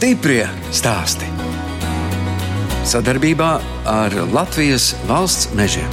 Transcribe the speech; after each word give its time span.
Stiprie 0.00 0.46
stāsti. 0.72 1.26
Sadarbībā 2.88 3.48
ar 3.84 4.14
Latvijas 4.32 4.94
valsts 5.04 5.50
mežiem. 5.52 5.90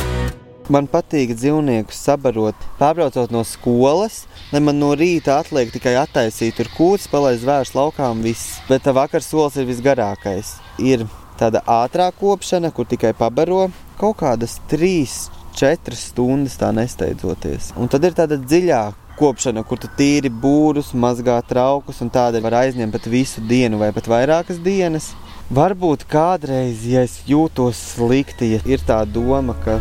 Man 0.72 0.86
patīk 0.88 1.34
dzīvniekus 1.36 2.06
sabarot, 2.08 2.56
pārbraucot 2.80 3.34
no 3.36 3.42
skolas, 3.44 4.22
lai 4.54 4.62
man 4.64 4.80
no 4.80 4.94
rīta 4.96 5.42
atliek 5.42 5.74
tikai 5.76 5.98
attaisīt 6.00 6.56
tur 6.56 6.72
kūts, 6.78 7.10
palaist 7.12 7.44
zvērs 7.44 7.74
laukā 7.76 8.08
un 8.14 8.24
viss. 8.24 8.62
Bet 8.70 8.86
tā 8.88 8.94
vakar 8.96 9.26
solis 9.26 9.60
ir 9.60 9.68
visgarākais. 9.68 10.54
Ir 10.80 11.04
tāda 11.36 11.66
ātrā 11.68 12.08
kopšana, 12.16 12.72
kur 12.72 12.88
tikai 12.88 13.12
pabaro 13.12 13.66
kaut 14.00 14.22
kādas 14.24 14.62
trīs, 14.72 15.26
četras 15.52 16.14
stundas 16.14 16.56
tā 16.64 16.72
nesteidzoties. 16.72 17.74
Un 17.76 17.92
tad 17.92 18.08
ir 18.08 18.16
tāda 18.16 18.40
dziļāka 18.40 19.07
kopšana, 19.18 19.64
kur 19.68 19.80
tu 19.82 19.90
tīri 19.98 20.30
būrus, 20.30 20.94
mazgā 20.94 21.38
traukus, 21.50 22.02
un 22.06 22.12
tāda 22.14 22.42
var 22.44 22.60
aizņemt 22.64 22.96
pat 22.96 23.08
visu 23.12 23.44
dienu 23.50 23.80
vai 23.82 23.92
pat 23.96 24.10
vairākas 24.12 24.62
dienas. 24.64 25.14
Varbūt 25.54 26.04
kādreiz, 26.12 26.84
ja 26.88 27.06
es 27.08 27.22
jūtos 27.28 27.80
slikti, 27.94 28.52
ja 28.56 28.60
ir 28.68 28.84
tā 28.84 29.00
doma, 29.08 29.56
ka 29.64 29.80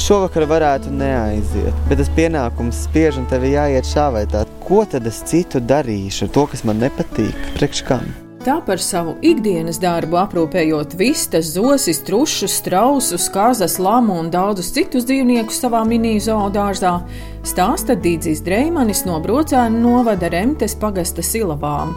šovakar 0.00 0.48
varētu 0.50 0.90
neaiziet, 0.90 1.86
bet 1.86 2.02
tas 2.02 2.10
pienākums 2.16 2.82
spiež 2.88 3.20
un 3.22 3.30
tev 3.30 3.46
jāiet 3.46 3.86
šā 3.86 4.10
vai 4.16 4.26
tā. 4.30 4.42
Ko 4.66 4.82
tad 4.90 5.06
es 5.06 5.22
citu 5.30 5.62
darīšu 5.62 6.28
ar 6.28 6.36
to, 6.36 6.46
kas 6.50 6.66
man 6.66 6.82
nepatīk? 6.82 7.50
Priekš 7.54 7.86
kam? 7.86 8.23
Tā 8.44 8.58
par 8.60 8.76
savu 8.76 9.14
ikdienas 9.24 9.78
darbu 9.80 10.18
aprūpējot 10.20 10.92
vistas, 11.00 11.54
zosis, 11.54 12.02
trušus, 12.04 12.58
strausus, 12.60 13.30
kāzas, 13.32 13.78
lamu 13.80 14.18
un 14.20 14.28
daudzus 14.28 14.68
citus 14.76 15.06
dzīvniekus 15.08 15.62
savā 15.64 15.80
mini-zoodārzā, 15.88 16.92
stāsta 17.40 17.96
Dīdzis 17.96 18.44
Dreimanis 18.44 19.06
no 19.08 19.16
Brocēna 19.24 19.80
novada 19.80 20.28
Remtes 20.28 20.76
pagasta 20.76 21.24
silavām. 21.24 21.96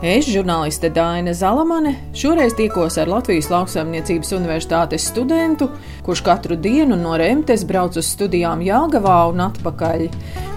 Es, 0.00 0.24
žurnāliste 0.32 0.88
Dāna 0.88 1.34
Zalamane, 1.36 1.90
šoreiz 2.16 2.54
tikos 2.56 2.94
ar 2.96 3.10
Latvijas 3.12 3.50
Lauksaimniecības 3.52 4.30
Universitātes 4.32 5.04
studentu, 5.10 5.66
kurš 6.06 6.22
katru 6.24 6.56
dienu 6.56 6.96
no 6.96 7.18
Remtes 7.20 7.66
brauc 7.68 7.98
uz 8.00 8.08
studijām 8.08 8.62
Jāgavā 8.64 9.18
un 9.28 9.42
atpakaļ. 9.44 10.06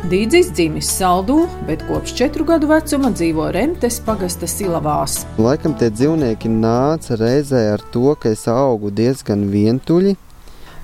Dīdzis 0.07 0.53
dzimis 0.55 0.93
saldū, 0.95 1.41
bet 1.67 1.83
kopš 1.89 2.13
četru 2.21 2.47
gadu 2.47 2.69
vecuma 2.71 3.11
dzīvo 3.11 3.49
Remtes 3.51 3.99
pagasta 4.05 4.47
silavās. 4.47 5.25
Laikam 5.35 5.75
tie 5.75 5.89
dzīvnieki 5.91 6.47
nāca 6.47 7.19
reizē 7.19 7.65
ar 7.73 7.83
to, 7.91 8.13
ka 8.15 8.31
es 8.31 8.45
augu 8.47 8.93
diezgan 8.95 9.49
vientuļi. 9.51 10.15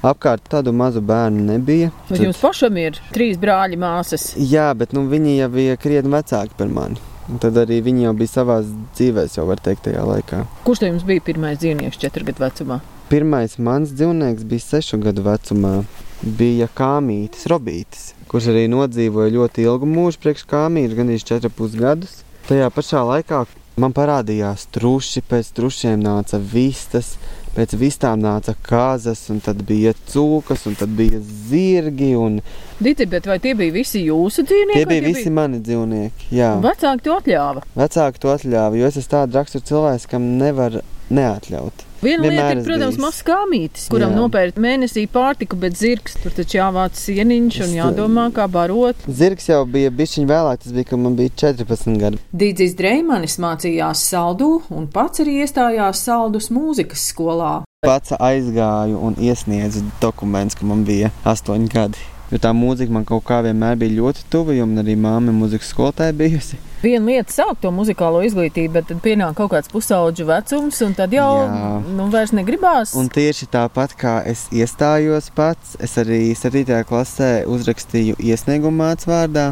Apkārt 0.03 0.51
tādu 0.51 0.75
mazu 0.75 0.99
bērnu 0.99 1.45
nebija. 1.53 1.93
Bet 2.11 2.27
jums 2.27 2.43
pašam 2.43 2.75
ir 2.83 2.99
trīs 3.15 3.39
brāļi 3.39 3.79
māsas. 3.79 4.33
Jā, 4.35 4.73
bet 4.75 4.91
nu, 4.91 5.07
viņi 5.07 5.37
jau 5.37 5.49
bija 5.55 5.79
krietni 5.79 6.11
vecāki 6.17 6.59
par 6.59 6.75
mani. 6.75 7.08
Un 7.29 7.37
tad 7.41 7.57
arī 7.61 7.77
viņi 7.85 8.07
jau 8.07 8.13
bija 8.17 8.31
savā 8.31 8.55
dzīvē, 8.65 9.27
jau 9.35 9.45
var 9.45 9.61
teikt, 9.61 9.83
tajā 9.85 10.01
laikā. 10.07 10.41
Kurš 10.65 10.81
jums 10.87 11.05
bija 11.05 11.21
pirmais 11.21 11.59
dzīvnieks 11.61 12.01
četru 12.01 12.25
gadu 12.25 12.41
vecumā? 12.41 12.79
Pirmais 13.11 13.57
mans 13.61 13.93
dzīvnieks 13.93 14.47
bija 14.49 14.65
sešu 14.65 14.97
gadu 15.03 15.25
vecumā. 15.27 15.75
Bija 16.19 16.67
kāmītis, 16.75 17.45
robītis, 17.47 18.09
kurš 18.31 18.49
arī 18.51 18.65
nodzīvoja 18.71 19.31
ļoti 19.37 19.63
ilgu 19.63 19.87
mūžu 19.87 20.19
priekš 20.25 20.43
kāmītes, 20.49 20.97
gandrīz 20.97 21.23
4,5 21.29 21.77
gadus. 21.79 22.17
Tajā 22.49 22.67
pašā 22.73 23.05
laikā 23.07 23.45
man 23.81 23.93
parādījās 23.95 24.67
truši, 24.75 25.23
pēc 25.29 25.51
trušiem 25.57 26.01
nāca 26.03 26.39
vistas, 26.39 27.15
pēc 27.55 27.75
vistām 27.79 28.21
nāca 28.23 28.53
kāzas, 28.65 29.25
un 29.33 29.41
tad 29.43 29.63
bija 29.67 29.95
cūkas, 30.11 30.65
un 30.69 30.77
tad 30.79 30.93
bija 30.97 31.19
zirgi. 31.49 32.13
Un... 32.19 32.39
Diti, 32.79 33.07
bet 33.09 33.27
vai 33.29 33.39
tie 33.43 33.55
bija 33.57 33.75
visi 33.75 34.05
jūsu 34.05 34.45
dzīvnieki? 34.47 34.79
Tie 34.79 34.89
bija 34.89 35.07
visi 35.07 35.27
bija... 35.27 35.35
mani 35.41 35.61
dzīvnieki. 35.65 36.31
Jā. 36.37 36.53
Vecāki 36.63 37.07
to 37.09 37.17
atļāva. 37.17 37.65
Vecāki 37.79 38.23
to 38.23 38.33
atļāva, 38.35 38.79
jo 38.79 38.89
es 38.89 38.99
esmu 39.01 39.15
tāds 39.17 39.39
raksturs 39.41 39.69
cilvēks, 39.71 40.09
kam 40.13 40.33
nevar 40.41 40.81
neatļaut. 41.09 41.88
Viena 41.99 42.23
Vienmēr 42.23 42.31
lieta 42.31 42.51
ir, 42.55 42.61
protams, 42.63 42.97
mazs 43.01 43.23
kāmītis, 43.27 43.87
kuram 43.91 44.13
nopērk 44.15 44.59
mēnesī 44.61 45.03
pārtiku, 45.11 45.57
bet 45.59 45.75
zirgs 45.75 46.15
tur 46.23 46.31
taču 46.35 46.55
jāvāc 46.55 46.95
sieniņš 46.95 47.57
un 47.65 47.73
jādomā, 47.75 48.29
kā 48.35 48.45
barot. 48.51 49.01
Zirgs 49.07 49.49
jau 49.51 49.65
bija 49.67 49.91
bišķiņ 49.91 50.29
vēlāk, 50.29 50.61
tas 50.63 50.75
bija, 50.75 50.87
kad 50.93 51.01
man 51.03 51.17
bija 51.19 51.33
14 51.43 51.99
gadi. 51.99 52.21
Dīdzis 52.31 52.77
Dreimanis 52.79 53.35
mācījās 53.43 54.05
saldu 54.13 54.61
un 54.71 54.87
pats 54.93 55.25
arī 55.25 55.41
iestājās 55.43 56.05
saldus 56.07 56.47
mūzikas 56.55 57.09
skolā. 57.11 57.57
Pats 57.83 58.15
aizgāju 58.15 58.99
un 59.03 59.19
iesniedzu 59.19 59.83
dokumentus, 59.99 60.55
ka 60.59 60.71
man 60.71 60.87
bija 60.87 61.11
8 61.27 61.67
gadi. 61.73 62.07
Jo 62.29 62.37
tā 62.37 62.51
mūzika 62.53 62.93
man 62.93 63.05
kaut 63.09 63.23
kā 63.25 63.39
vienmēr 63.41 63.77
bija 63.81 63.95
ļoti 63.97 64.27
tuva, 64.29 64.53
jo 64.53 64.67
man 64.69 64.83
arī 64.83 64.93
māma 64.99 65.31
ir 65.31 65.37
mūzikas 65.37 65.71
skolotāja 65.73 66.13
bijusi. 66.13 66.59
Viena 66.83 67.09
lieta 67.09 67.33
sākt 67.33 67.63
to 67.63 67.71
muzikālo 67.73 68.21
izglītību, 68.27 68.73
bet 68.75 68.85
tad 68.91 68.99
pienāk 69.03 69.33
kaut 69.39 69.49
kāds 69.55 69.71
pusaudžu 69.71 70.27
vecums, 70.29 70.77
un 70.85 70.93
tad 70.95 71.15
jau 71.15 71.25
Jā. 71.41 71.71
nu, 71.83 72.05
vairs 72.13 72.31
negribās. 72.37 72.93
Un 72.99 73.09
tieši 73.09 73.49
tāpat 73.51 73.95
kā 73.99 74.19
es 74.29 74.45
iestājos 74.53 75.31
pats, 75.35 75.73
es 75.81 75.97
arī 75.97 76.21
7. 76.37 76.77
klasē 76.87 77.31
uzrakstīju 77.49 78.19
iesniegumu 78.21 78.83
mācu 78.83 79.09
vārdā, 79.09 79.47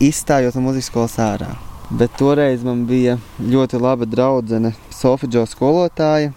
izstājot 0.00 0.56
no 0.56 0.62
muzikas 0.68 0.92
skolas 0.92 1.18
ārā. 1.20 1.50
Bet 1.90 2.14
toreiz 2.16 2.62
man 2.64 2.86
bija 2.88 3.18
ļoti 3.42 3.82
laba 3.82 4.06
draudzene, 4.08 4.72
Sofija 4.94 5.42
skolotāja. 5.50 6.30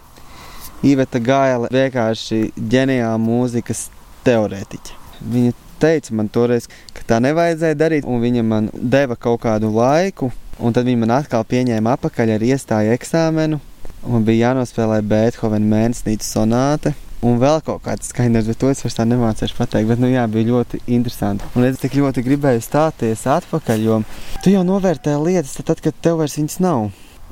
Iveta 0.83 1.21
Gaila 1.23 1.69
vienkārši 1.71 2.49
ģeniāla 2.57 3.21
mūzikas 3.21 3.87
teorētiķa. 4.25 4.99
Viņa 5.31 5.53
teica 5.79 6.15
man 6.15 6.29
toreiz, 6.31 6.67
ka 6.95 7.05
tā 7.13 7.21
nevajadzēja 7.23 7.77
darīt, 7.79 8.09
un 8.09 8.21
viņa 8.23 8.43
man 8.47 8.69
deva 8.73 9.17
kaut 9.19 9.43
kādu 9.45 9.71
laiku, 9.75 10.31
un 10.59 10.75
tad 10.75 10.87
viņa 10.87 11.01
man 11.03 11.15
atkal 11.19 11.45
pieņēma 11.47 11.95
apakaļ 11.97 12.35
ar 12.35 12.45
iestāju 12.49 12.93
eksāmenu, 12.95 13.61
un 14.05 14.27
bija 14.27 14.49
jānospēlē 14.51 15.01
Beethovena 15.05 15.71
mēnesnīcas 15.75 16.35
sonāte. 16.37 16.95
Un 17.25 17.39
vēl 17.41 17.57
kaut 17.65 17.81
kāds 17.81 18.11
skaidrs, 18.11 18.45
bet 18.45 18.59
to 18.61 18.69
es 18.69 18.83
vairs 18.83 18.97
tā 18.99 19.05
nemācīšu 19.07 19.55
pateikt. 19.57 19.87
Bet, 19.89 20.01
nu, 20.03 20.11
jā, 20.11 20.27
bija 20.29 20.51
ļoti 20.51 20.83
interesanti. 20.93 21.47
Un 21.57 21.65
es 21.65 21.79
tik 21.81 21.95
ļoti 21.97 22.21
gribēju 22.25 22.61
stāties 22.61 23.23
atpakaļ, 23.31 23.81
jo 23.81 23.97
tu 24.43 24.53
jau 24.53 24.61
novērtē 24.67 25.15
lietas, 25.23 25.55
tad, 25.65 25.81
kad 25.81 25.97
tev 26.05 26.19
vairs 26.21 26.37
viņas 26.37 26.59
nav. 26.61 26.91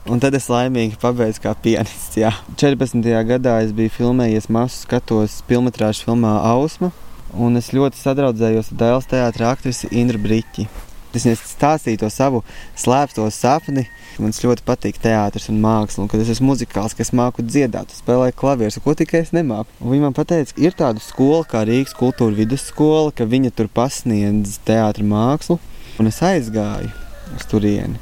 Un 0.10 0.20
tad 0.24 0.34
es 0.36 0.50
laimīgi 0.52 0.98
pabeidzu 1.00 1.46
kā 1.46 1.54
pianists. 1.64 2.18
Jā. 2.20 2.34
14. 2.58 3.06
gadā 3.30 3.60
es 3.64 3.76
biju 3.76 3.94
filmējies 4.00 4.50
masu 4.52 4.82
skatos 4.88 5.44
filmu 5.48 5.72
filmā 5.72 6.34
Ausma 6.50 6.90
un 7.34 7.60
es 7.60 7.72
ļoti 7.74 8.00
sadraudzējos 8.00 8.72
ar 8.74 8.80
Dēls 8.82 9.10
teātra 9.10 9.52
aktrisi 9.54 9.90
Indru 9.92 10.22
Briķi. 10.22 10.68
Es 11.14 11.28
stāstīju 11.46 12.00
to 12.02 12.10
savu 12.10 12.42
slēpto 12.80 13.28
sapni. 13.30 13.86
Man 14.22 14.34
ļoti 14.34 14.66
patīk 14.66 14.98
teātris 15.02 15.46
un 15.50 15.60
māksla, 15.62 16.04
un 16.04 16.10
kad 16.10 16.22
es 16.22 16.32
esmu 16.34 16.52
muzikāls, 16.52 16.94
ka 16.94 17.02
es 17.06 17.14
māku 17.14 17.46
dziedāt, 17.46 17.94
spēlēju 17.98 18.36
klavierus, 18.38 18.80
ko 18.82 18.94
tikai 18.98 19.22
es 19.22 19.34
nemāku. 19.34 19.70
Un 19.82 19.94
viņa 19.94 20.06
man 20.06 20.18
teica, 20.18 20.54
ir 20.62 20.78
tāda 20.78 21.02
skola 21.02 21.46
kā 21.50 21.64
Rīgas 21.66 21.94
kultūra 21.98 22.38
vidusskola, 22.38 23.14
ka 23.14 23.30
viņa 23.30 23.54
tur 23.58 23.70
pasniedz 23.74 24.60
teātris 24.66 25.10
mākslu, 25.10 25.60
un 26.02 26.10
es 26.10 26.22
aizgāju 26.26 26.90
uz 27.38 27.48
turieni. 27.50 28.02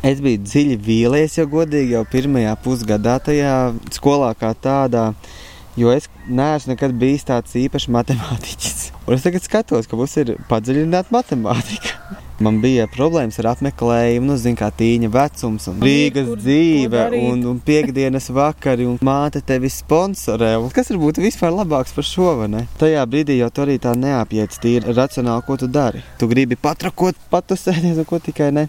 Es 0.00 0.20
biju 0.24 0.40
dziļi 0.40 0.76
vīlies, 0.80 1.36
jau 1.36 1.44
godīgi, 1.52 1.92
jau 1.92 2.06
pirmajā 2.08 2.54
pusgadā 2.64 3.18
tajā 3.20 3.56
skolā 3.92 4.32
kā 4.40 4.54
tādā. 4.56 5.10
Jo 5.78 5.92
es 5.94 6.08
neesmu 6.26 6.74
nekad 6.74 6.96
bijis 6.98 7.26
tāds 7.28 7.54
īpašs 7.58 7.90
matemātiķis. 7.94 8.90
Un 9.06 9.14
es 9.14 9.22
tagad 9.26 9.44
skatos, 9.46 9.86
ka 9.86 9.98
mums 9.98 10.16
ir 10.18 10.34
padziļināta 10.50 11.14
matemātika. 11.14 12.18
Man 12.40 12.56
bija 12.62 12.86
problēmas 12.88 13.36
ar 13.42 13.50
apmeklējumu, 13.50 14.30
nu, 14.30 14.34
zināmā 14.40 14.56
kā 14.62 14.68
tīņa 14.72 15.10
vecums, 15.12 15.66
un 15.68 15.82
Rīgas 15.84 16.24
kur, 16.24 16.38
dzīve, 16.40 17.02
un, 17.18 17.42
un 17.50 17.58
piekdienas 17.60 18.30
vakari, 18.32 18.86
un 18.88 18.96
māte 19.04 19.42
tevi 19.44 19.68
sponsorē. 19.68 20.54
Un 20.56 20.72
kas 20.72 20.88
var 20.88 21.02
būt 21.02 21.20
vispār 21.20 21.52
labāks 21.52 21.92
par 21.92 22.06
šo? 22.08 22.30
Tajā 22.80 23.02
brīdī 23.12 23.36
jau 23.42 23.50
tu 23.52 23.64
arī 23.66 23.76
tā 23.82 23.92
neapiet 23.98 24.56
tīri 24.62 24.94
racionāli, 24.96 25.44
ko 25.44 25.58
tu 25.60 25.68
dari. 25.68 26.00
Tu 26.16 26.28
gribi 26.30 26.56
patrakot, 26.56 27.18
patusēties, 27.28 28.00
un 28.00 28.08
ko 28.08 28.22
tikai 28.22 28.48
ne. 28.56 28.66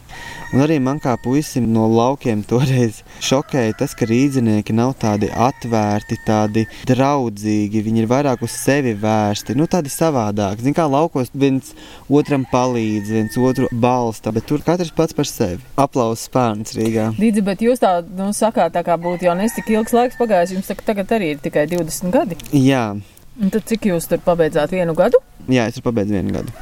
Un 0.51 0.66
arī 0.66 0.81
man 0.84 1.00
kā 1.00 1.16
puisim 1.24 1.69
no 1.72 1.86
laukiem 1.88 2.44
toreiz 2.48 3.00
šokēja 3.24 3.78
tas, 3.80 3.96
ka 3.96 4.10
rīznieki 4.10 4.75
nav 4.75 4.98
tādi 5.00 5.30
atvērti, 5.31 6.19
tādi 6.28 6.66
draudzīgi, 6.90 7.86
viņi 7.88 8.04
ir 8.04 8.12
vairāk 8.12 8.44
uz 8.44 8.51
sevi 8.66 8.98
vērsti, 9.00 9.56
nu 9.56 9.69
tādi 9.72 9.94
savādāki. 9.94 10.66
Zini, 10.66 10.75
kā 10.75 10.90
laukos 10.92 11.31
viens 11.31 11.72
otram 12.12 12.44
palīdz, 12.51 13.16
viens 13.16 13.40
otru 13.40 13.61
otru 13.62 13.78
balsta, 13.80 14.31
bet 14.31 14.46
tur 14.46 14.62
katrs 14.66 14.92
pats 14.96 15.13
par 15.13 15.28
sevi. 15.28 15.62
Aplausos 15.78 16.25
spērns 16.28 16.75
Rīgā. 16.78 17.12
Dīdzi, 17.18 17.44
bet 17.46 17.62
jūs 17.62 17.81
tā 17.81 18.02
nu, 18.18 18.31
sakāt, 18.34 18.74
tā 18.74 18.84
kā 18.86 18.98
būtu 18.98 19.28
jau 19.28 19.36
nesik 19.38 19.69
ilgs 19.69 19.94
laiks 19.94 20.18
pagājis, 20.19 20.56
jums 20.56 20.72
tagad 20.86 21.12
arī 21.12 21.36
ir 21.36 21.42
tikai 21.44 21.68
20 21.69 22.12
gadi. 22.13 22.38
Jā. 22.54 22.96
Un 23.42 23.54
tad 23.54 23.66
cik 23.69 23.88
jūs 23.92 24.10
tur 24.10 24.22
pabeidzāt 24.24 24.74
vienu 24.74 24.96
gadu? 24.98 25.22
Jā, 25.50 25.68
es 25.68 25.78
tur 25.78 25.88
pabeidzu 25.88 26.18
vienu 26.18 26.36
gadu. 26.36 26.54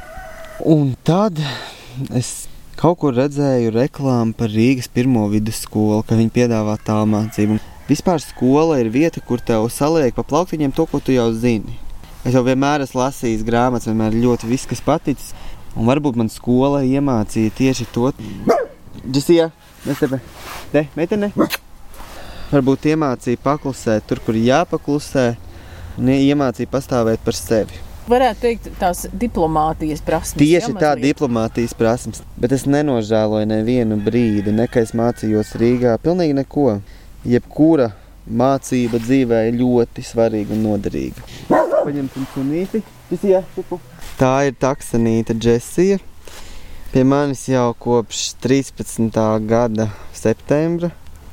Un 0.64 0.94
tad 1.04 1.40
es 2.16 2.46
kaut 2.80 3.00
kur 3.00 3.16
redzēju 3.16 3.72
reklāmu 3.74 4.36
par 4.36 4.52
Rīgas 4.52 4.88
pirmo 4.92 5.26
vidusskolu, 5.32 6.02
ka 6.06 6.16
viņi 6.16 6.32
piedāvā 6.36 6.78
tālmācību. 6.86 7.58
Vispār 7.90 8.22
skola 8.22 8.78
ir 8.80 8.92
vieta, 8.92 9.20
kur 9.20 9.42
tev 9.42 9.66
saliek 9.72 10.14
pa 10.14 10.22
plauktiņiem 10.22 10.72
to, 10.76 10.86
ko 10.86 11.00
tu 11.02 11.16
jau 11.16 11.28
zini. 11.34 11.74
Es 12.20 12.34
jau 12.36 12.42
vienmēr 12.44 12.84
esmu 12.84 13.00
lasījis 13.00 13.42
grāmatas, 13.48 13.88
vienmēr 13.88 14.16
ļoti 14.20 14.48
viss, 14.50 14.68
kas 14.68 14.82
paticis. 14.84 15.32
Un 15.76 15.86
varbūt 15.86 16.18
man 16.18 16.30
skola 16.32 16.82
iemācīja 16.86 17.52
tieši 17.56 17.86
to. 17.94 18.10
Džesija, 19.06 19.50
mēs 19.86 20.00
tevi 20.02 20.18
Ne, 20.74 20.84
meitene. 20.94 21.30
Varbūt 22.50 22.88
iemācīja 22.92 23.38
paklusēt 23.42 24.06
tur, 24.10 24.20
kur 24.22 24.36
jāpaklusē, 24.38 25.24
un 25.98 26.10
iemācīja 26.14 26.70
pastāvēt 26.70 27.22
par 27.26 27.38
sevi. 27.38 27.78
Varētu 28.10 28.42
teikt, 28.42 28.68
tās 28.80 29.04
diplomātijas 29.14 30.02
prasības. 30.02 30.40
Tieši 30.40 30.74
tā 30.80 30.96
diplomātijas 30.98 31.74
prasības, 31.78 32.22
bet 32.40 32.54
es 32.56 32.66
nenožēloju 32.66 33.50
nevienu 33.50 33.98
brīdi, 34.02 34.54
nekad 34.54 34.88
es 34.88 34.94
mācījos 34.98 35.54
Rīgā. 35.60 35.94
Pilnīgi 36.02 36.38
neko. 36.40 36.80
Jebkura 37.28 37.90
mācība 38.26 38.98
dzīvē 39.02 39.44
ir 39.50 39.58
ļoti 39.60 40.06
svarīga 40.06 40.56
un 40.56 40.64
noderīga. 40.64 41.26
Paņemsim 41.50 42.26
sunīti. 42.34 42.82
Tā 44.20 44.50
ir 44.50 44.52
taksanīta 44.60 45.32
Džesija. 45.32 45.96
Pie 46.92 47.02
manis 47.08 47.46
jau 47.48 47.70
kopš 47.72 48.34
13. 48.44 49.14
gada 49.48 49.86
septembra. 50.12 50.90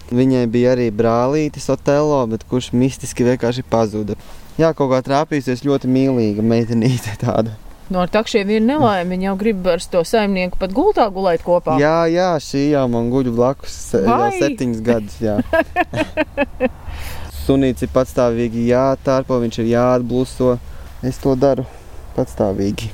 Viņai 0.07 0.45
bija 0.47 0.71
arī 0.71 0.85
brālītis 0.95 1.65
Otello, 1.73 2.21
bet 2.31 2.45
kurš 2.47 2.69
mistiski 2.71 3.25
vienkārši 3.27 3.65
pazuda. 3.67 4.15
Jā, 4.55 4.69
kaut 4.71 4.93
kā 4.93 5.01
trāpījusies 5.03 5.65
ļoti 5.67 5.91
mīlīga 5.91 6.45
meitenīte 6.47 7.17
tāda. 7.19 7.57
No 7.91 8.05
ar 8.05 8.13
takšiem 8.13 8.53
ir 8.55 8.63
nelaime. 8.63 9.09
Viņa 9.11 9.27
jau 9.27 9.33
grib 9.41 9.67
ar 9.67 9.83
to 9.83 10.03
saimnieku 10.07 10.55
pat 10.61 10.71
gultā 10.77 11.09
gulēt 11.11 11.43
kopā. 11.43 11.75
Jā, 11.83 12.05
jā, 12.07 12.29
šī 12.39 12.69
jau 12.69 12.85
man 12.93 13.09
guļ 13.11 13.33
blakus 13.35 13.75
jau 13.99 14.29
septiņus 14.37 14.79
gadus. 14.87 15.19
Sunīts 17.43 17.83
ir 17.83 17.91
patstāvīgi 17.91 18.69
jātārpo, 18.69 19.41
viņš 19.43 19.59
ir 19.65 19.69
jāatblūso. 19.73 20.55
Es 21.03 21.19
to 21.19 21.35
daru 21.35 21.67
patstāvīgi. 22.17 22.89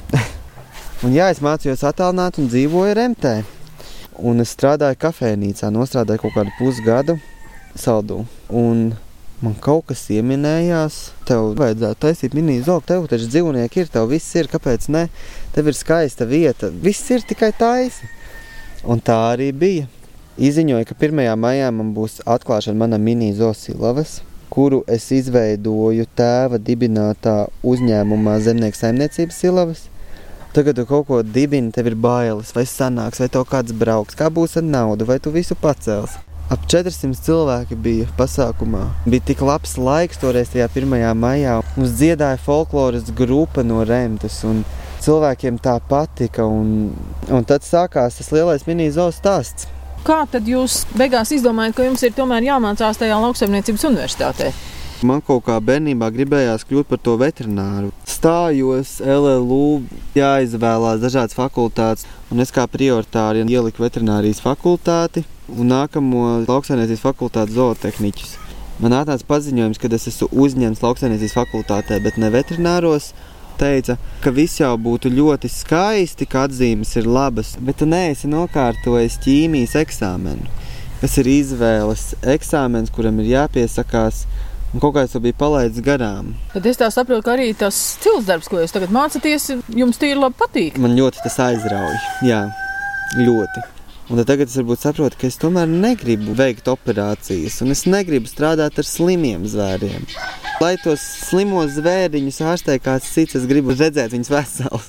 un 1.08 1.16
jā, 1.16 1.32
es 1.32 1.42
mācījos 1.44 1.86
attālināt 1.88 2.40
un 2.42 2.52
dzīvoju 2.52 2.98
Remtē. 3.00 3.38
Un 4.22 4.44
es 4.44 4.54
strādāju 4.54 5.00
kafejnīcā, 5.02 5.72
nostrādāju 5.74 6.26
kaut 6.26 6.36
kādu 6.36 6.54
pusgadu 6.60 7.18
saldū. 7.80 8.20
Un 8.54 8.92
man 9.44 9.56
kaut 9.64 9.88
kas 9.90 10.04
ieminējās, 10.14 11.00
tev 11.28 11.54
vajadzētu 11.60 12.00
taisīt 12.06 12.36
mini-zoolu, 12.38 12.86
tev 12.88 13.08
taču 13.12 13.32
dzīvnieki 13.32 13.84
ir, 13.84 13.90
tev 13.92 14.12
viss 14.12 14.36
ir, 14.38 14.52
kāpēc 14.52 14.88
ne? 14.94 15.08
Tev 15.56 15.72
ir 15.72 15.78
skaista 15.78 16.28
vieta, 16.30 16.70
viss 16.70 17.10
ir 17.12 17.26
tikai 17.28 17.52
taisi. 17.58 18.10
Un 18.84 19.02
tā 19.04 19.18
arī 19.34 19.50
bija. 19.56 19.90
Izziņoja, 20.34 20.86
ka 20.90 20.96
1. 20.98 21.20
maijā 21.38 21.68
man 21.72 21.92
būs 21.94 22.20
atklāšana 22.26 22.80
mana 22.80 22.98
mini-zoolu 22.98 23.58
silavas, 23.58 24.22
kuru 24.54 24.84
es 24.96 25.08
izveidoju 25.16 26.06
tēva 26.18 26.60
dibinātā 26.62 27.48
uzņēmumā 27.66 28.38
zemnieku 28.46 28.78
saimniecības 28.78 29.40
silavas. 29.42 29.88
Tagad 30.54 30.78
tu 30.78 30.86
kaut 30.86 31.08
ko 31.08 31.24
dibini, 31.26 31.72
tev 31.74 31.90
ir 31.90 31.96
bailes, 31.98 32.52
vai 32.54 32.68
sanāks, 32.70 33.24
vai 33.24 33.32
tev 33.34 33.48
kāds 33.50 33.74
brauks, 33.74 34.14
kā 34.20 34.30
būs 34.30 34.60
ar 34.62 34.68
naudu, 34.68 35.08
vai 35.10 35.18
tu 35.18 35.34
visu 35.34 35.58
pacels. 35.58 36.20
Ap 36.54 36.68
400 36.70 37.18
cilvēki 37.26 37.78
bija 37.82 38.06
pasākumā. 38.20 38.84
Bija 39.10 39.26
tik 39.32 39.42
labs 39.42 39.74
laiks 39.80 40.22
toreiz, 40.22 40.52
tajā 40.54 40.68
1. 40.70 40.94
maijā. 41.18 41.56
Mums 41.74 41.96
dziedāja 41.98 42.38
folkloras 42.38 43.10
grupa 43.18 43.64
no 43.66 43.82
Remtes, 43.88 44.44
un 44.46 44.62
cilvēkiem 45.02 45.58
tā 45.64 45.80
patika. 45.90 46.46
Un, 46.46 46.92
un 47.32 47.48
tad 47.50 47.66
sākās 47.66 48.20
tas 48.20 48.30
lielais 48.36 48.68
mini-zoos 48.70 49.18
stāsts. 49.24 49.66
Kā 50.04 50.26
tad 50.28 50.44
jūs 50.44 50.82
beigās 51.00 51.30
izdomājat, 51.32 51.78
ka 51.78 51.84
jums 51.86 52.02
ir 52.04 52.12
tomēr 52.12 52.44
jāmācās 52.44 52.98
tajā 53.00 53.16
lauksaimniecības 53.24 53.86
universitātē? 53.88 54.50
Man 55.08 55.22
kaut 55.24 55.46
kā 55.48 55.56
bērnībā 55.64 56.10
gribējās 56.12 56.66
kļūt 56.68 56.90
par 56.90 57.00
to 57.04 57.14
veterināru. 57.22 57.94
Stājos 58.08 58.98
LLU, 59.00 59.80
jāizvēlās 60.16 61.00
dažādas 61.00 61.36
fakultātes, 61.40 62.04
un 62.32 62.44
es 62.44 62.52
kā 62.52 62.68
prioritāri 62.68 63.46
ieliku 63.48 63.86
veterinārijas 63.86 64.44
fakultāti 64.44 65.24
un 65.48 65.72
nākamo 65.72 66.44
lauksainiecības 66.50 67.04
fakultātes 67.08 67.56
zootehniķus. 67.56 68.36
Man 68.84 68.96
atnāca 69.00 69.24
paziņojums, 69.30 69.80
ka 69.80 69.88
es 69.96 70.10
esmu 70.12 70.28
uzņemts 70.36 70.84
lauksainiecības 70.84 71.38
fakultātē, 71.40 72.04
bet 72.04 72.20
ne 72.20 72.28
veterināros. 72.34 73.14
Teica, 73.64 73.98
ka 74.20 74.34
viss 74.36 74.60
jau 74.60 74.74
būtu 74.76 75.12
ļoti 75.14 75.48
skaisti, 75.52 76.28
ka 76.28 76.46
atzīmes 76.50 76.94
ir 77.00 77.08
labas, 77.08 77.56
bet 77.64 77.80
tu 77.80 77.88
neesi 77.88 78.28
nokārtojis 78.28 79.22
ķīmijas 79.24 79.78
eksāmenu, 79.80 80.50
kas 81.00 81.20
ir 81.22 81.30
izvēles 81.32 82.10
eksāmens, 82.36 82.92
kuram 82.92 83.22
ir 83.24 83.38
jāpiesakās 83.38 84.26
Un 84.74 84.82
kaut 84.82 84.96
kā 84.96 85.04
es 85.06 85.12
to 85.14 85.20
biju 85.22 85.36
palaidis 85.38 85.84
garām. 85.86 86.32
Tad 86.50 86.66
es 86.66 86.80
saprotu, 86.82 87.22
ka 87.22 87.36
arī 87.36 87.52
tas 87.54 87.78
stils 87.94 88.26
darbs, 88.26 88.50
ko 88.50 88.58
jūs 88.58 88.74
tagad 88.74 88.90
mācāties, 88.94 89.52
jums 89.70 90.02
tīri 90.02 90.18
labi 90.18 90.40
patīk. 90.40 90.80
Man 90.82 90.96
ļoti 90.98 91.22
tas 91.22 91.38
aizrauja. 91.46 92.00
Jā, 92.26 92.40
ļoti. 93.20 93.68
Un 94.10 94.24
tagad 94.26 94.50
es 94.50 94.58
varbūt 94.58 94.82
saprotu, 94.82 95.20
ka 95.22 95.30
es 95.30 95.38
tomēr 95.40 95.70
negribu 95.70 96.34
veikt 96.36 96.72
operācijas, 96.74 97.62
un 97.62 97.72
es 97.76 97.86
negribu 97.86 98.28
strādāt 98.28 98.82
ar 98.82 98.90
slimiem 98.90 99.46
zvēriem. 99.48 100.10
Lai 100.64 100.78
tos 100.80 101.02
slimos 101.28 101.74
zvēriņus 101.76 102.38
ārstē 102.48 102.78
kāds 102.80 103.10
cits, 103.12 103.36
es 103.36 103.48
gribu 103.50 103.74
redzēt 103.76 104.14
viņus 104.14 104.30
veselus. 104.32 104.86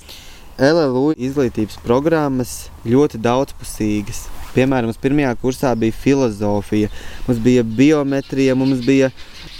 LLU 0.55 1.09
izglītības 1.19 1.81
programmas 1.83 2.53
ļoti 2.87 3.19
daudzpusīgas. 3.25 4.21
Piemēram, 4.55 4.93
mums 4.93 5.01
pirmajā 5.03 5.33
kursā 5.41 5.73
bija 5.75 5.97
filozofija, 5.99 6.93
mums 7.27 7.41
bija 7.43 7.65
biometrija, 7.67 8.55
mums 8.55 8.85
bija 8.87 9.11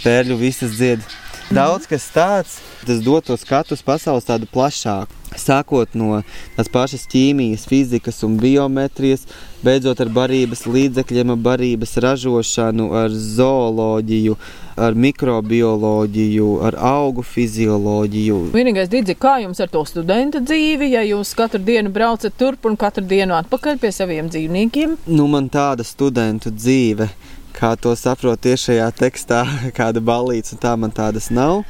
pērļu 0.05 0.39
visas 0.39 0.77
dziedas. 0.77 1.17
Daudz 1.51 1.89
kas 1.91 2.07
tāds, 2.15 2.55
tas 2.85 3.03
dod 3.03 3.27
to 3.27 3.35
skatu 3.41 3.75
uz 3.75 3.83
pasaules 3.83 4.29
tādu 4.29 4.47
plašāku. 4.53 5.24
Sākot 5.39 5.95
no 5.97 6.21
tās 6.55 6.69
pašas 6.71 7.05
ķīmijas, 7.11 7.65
fizikas 7.69 8.23
un 8.27 8.37
biometrijas, 8.41 9.25
beidzot 9.65 10.01
ar 10.03 10.11
barības 10.15 10.65
līdzekļiem, 10.69 11.33
barības 11.45 11.97
ražošanu, 12.05 12.89
ar 12.95 13.11
zooloģiju, 13.11 14.37
ar 14.79 14.97
mikrobioloģiju, 15.05 16.49
ar 16.67 16.79
augu 16.91 17.23
fizioloģiju. 17.25 18.41
Vienīgais 18.55 18.91
dīdzi, 18.91 19.17
kā 19.19 19.37
jums 19.43 19.61
ar 19.63 19.71
to 19.71 19.85
studenta 19.87 20.41
dzīvi, 20.43 20.91
ja 20.95 21.05
jūs 21.07 21.35
katru 21.37 21.63
dienu 21.63 21.93
braucat 21.95 22.35
turp 22.39 22.67
un 22.69 22.79
katru 22.79 23.05
dienu 23.07 23.37
atpakaļ 23.39 23.79
pie 23.83 23.93
saviem 23.95 24.31
dzīvniekiem? 24.31 24.99
Nu, 25.11 25.29
man 25.31 25.51
tāda 25.53 25.87
studentu 25.87 26.53
dzīve 26.55 27.09
kā 27.55 27.71
to 27.79 27.93
saprot 27.95 28.41
tiešajā 28.43 28.89
tekstā, 28.99 29.45
kāda 29.77 30.03
balīts, 30.03 30.55
un 30.55 30.61
tā 30.63 30.75
man 30.79 30.93
tādas 30.95 31.31
nav. 31.31 31.63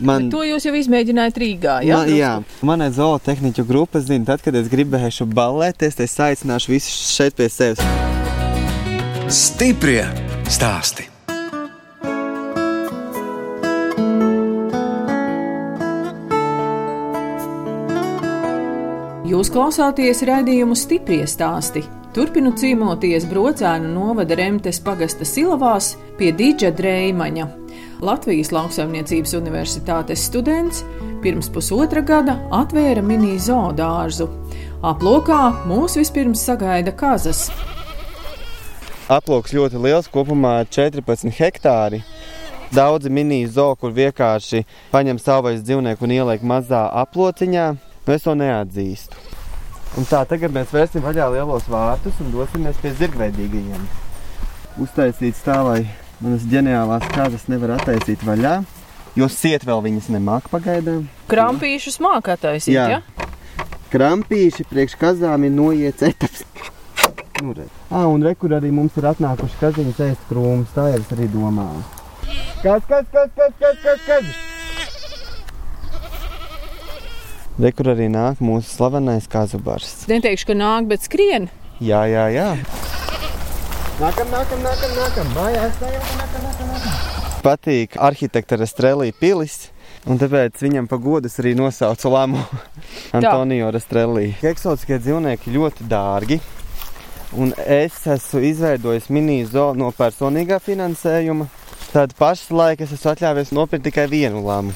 Man, 0.00 0.28
Bet 0.28 0.32
to 0.32 0.42
jūs 0.46 0.66
jau 0.66 0.72
izmēģinājāt 0.78 1.38
Rīgā. 1.42 1.76
Jā, 1.84 2.00
man, 2.00 2.12
jā. 2.16 2.32
manai 2.64 2.88
zootehniķu 2.94 3.66
grupa 3.68 4.00
zina, 4.00 4.24
tad, 4.32 4.44
kad 4.44 4.56
es 4.56 4.70
gribēšu 4.72 5.28
balēties, 5.28 6.00
es 6.00 6.18
aicināšu 6.22 6.72
visus 6.72 7.12
šeit 7.12 7.36
pie 7.36 7.50
sevis. 7.52 7.82
Stiprie 9.32 10.04
stāsti! 10.48 11.08
Jūs 19.32 19.48
klausāties 19.48 20.20
raidījumu 20.28 20.76
stiprie 20.76 21.22
stāstī. 21.30 21.86
Turpinu 22.12 22.52
cīnoties 22.52 23.24
brocēnu 23.30 23.88
novada 23.94 24.36
Remtes 24.36 24.82
pagasta 24.84 25.24
silavās 25.24 25.94
pie 26.18 26.34
Dīdža 26.36 26.74
Dreimaņa. 26.76 27.61
Latvijas 28.02 28.48
lauksaimniecības 28.50 29.36
universitātes 29.38 30.24
students 30.26 30.80
pirms 31.22 31.46
pusotra 31.54 32.00
gada 32.02 32.34
atvēra 32.50 32.98
mini 33.06 33.36
zoodārzu. 33.38 34.26
Aplokā 34.82 35.38
mūs 35.70 35.94
vispirms 36.00 36.42
sagaida 36.42 36.90
kazas. 36.98 37.44
Aploks 39.06 39.54
ļoti 39.54 39.78
liels, 39.84 40.10
kopumā 40.10 40.56
14 40.66 41.30
hektāri. 41.38 42.02
Daudzi 42.74 43.12
mini-zoo, 43.12 43.76
kur 43.78 43.94
vienkārši 43.94 44.64
paņem 44.90 45.22
savais 45.22 45.62
dzīvnieku 45.62 46.02
un 46.02 46.18
ieliek 46.18 46.42
mazā 46.42 46.82
aplociņā, 47.04 47.70
nu 48.06 48.16
es 48.16 48.26
to 48.26 48.34
neatzīstu. 48.34 49.26
Un 50.00 50.10
tā, 50.10 50.24
tagad 50.26 50.50
mēs 50.56 50.74
vērsim 50.74 51.06
vaļā 51.06 51.30
lielos 51.36 51.70
vārtus 51.70 52.18
un 52.24 52.34
dosimies 52.34 52.82
pie 52.82 52.96
zirgveidīgajiem. 52.98 53.90
Uztaisīts 54.82 55.44
tā, 55.46 55.60
lai 55.62 55.82
manas 56.22 56.44
ģeniālās 56.48 57.06
kazas 57.14 57.48
nevar 57.50 57.76
attaisīt 57.76 58.22
vaļā, 58.26 58.54
jo 59.18 59.28
siet 59.32 59.66
vēl 59.66 59.82
viņas 59.86 60.08
nemāk 60.14 60.48
pagaidām. 60.52 61.04
Krampīšus 61.30 61.98
māk 62.04 62.30
attaisīt, 62.36 62.76
jā? 62.76 62.86
Ja? 62.98 63.28
Krampīši 63.92 64.64
priekš 64.70 64.96
kazām 65.00 65.44
ir 65.44 65.52
noiets 65.52 66.04
etaps. 66.06 66.46
Nu, 67.42 67.52
re. 67.56 67.66
ah, 67.90 68.06
un 68.06 68.22
re, 68.22 68.36
kur 68.38 68.54
arī 68.54 68.70
mums 68.70 68.94
ir 69.00 69.08
atnākuši 69.10 69.58
kaziņas 69.58 69.98
ēst 70.06 70.28
krūmus, 70.28 70.70
tā 70.76 70.84
jau 70.92 71.00
es 71.00 71.10
arī 71.16 71.26
domāju. 71.32 71.82
Kas, 72.62 72.86
kas, 72.86 73.08
kas, 73.10 73.28
kas, 73.34 73.52
kas, 73.58 73.76
kas, 73.82 74.00
kas? 74.06 74.24
Rekur 77.60 77.90
arī 77.92 78.06
nāk 78.08 78.38
mūsu 78.40 78.70
slavenais 78.70 79.26
kazubars. 79.28 80.06
Neteikšu, 80.08 80.52
ka 80.52 80.56
nāk, 80.56 80.86
bet 80.88 81.04
skrien. 81.04 81.50
Jā, 81.82 82.06
jā, 82.08 82.30
jā. 82.32 82.48
Nākam, 84.00 84.30
nākam, 84.32 84.62
nākam, 84.64 84.92
nākam. 84.96 85.26
Mājās, 85.36 85.74
nākam, 85.82 86.12
nākam, 86.16 86.44
nākam, 86.46 86.68
nākam. 86.72 86.92
Patīk 87.44 87.98
arhitekta 88.00 88.56
Restrelī 88.56 89.10
pilis. 89.12 89.68
Un 90.08 90.16
tāpēc 90.18 90.62
viņam 90.64 90.88
pa 90.88 90.96
godus 90.98 91.36
arī 91.42 91.52
nosauca 91.58 92.10
Lamu 92.10 92.40
Antonio 93.18 93.68
Restrelī. 93.74 94.30
Eksotiskie 94.48 94.96
dzīvnieki 94.96 95.52
ļoti 95.52 95.88
dārgi. 95.90 96.38
Un 97.36 97.52
es 97.60 98.00
esmu 98.08 98.40
izveidojis 98.48 99.10
mini-zoo 99.12 99.74
no 99.76 99.92
personīgā 99.96 100.56
finansējuma. 100.64 101.50
Tad 101.92 102.16
pašlaik 102.16 102.86
es 102.86 102.96
esmu 102.96 103.12
atļāvies 103.12 103.52
nopirkt 103.52 103.90
tikai 103.90 104.08
vienu 104.08 104.40
lamu. 104.46 104.72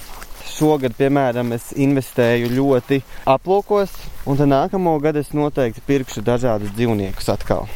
Šogad, 0.57 0.93
piemēram, 0.97 1.57
es 1.57 1.73
investēju 1.73 2.53
ļoti 2.53 3.01
aplūkos, 3.33 3.97
un 4.29 4.45
nākamo 4.53 4.95
gadu 5.03 5.25
es 5.25 5.35
noteikti 5.37 5.83
pirkšu 5.89 6.23
dažādus 6.25 6.77
dzīvniekus 6.77 7.33
atkal. 7.33 7.67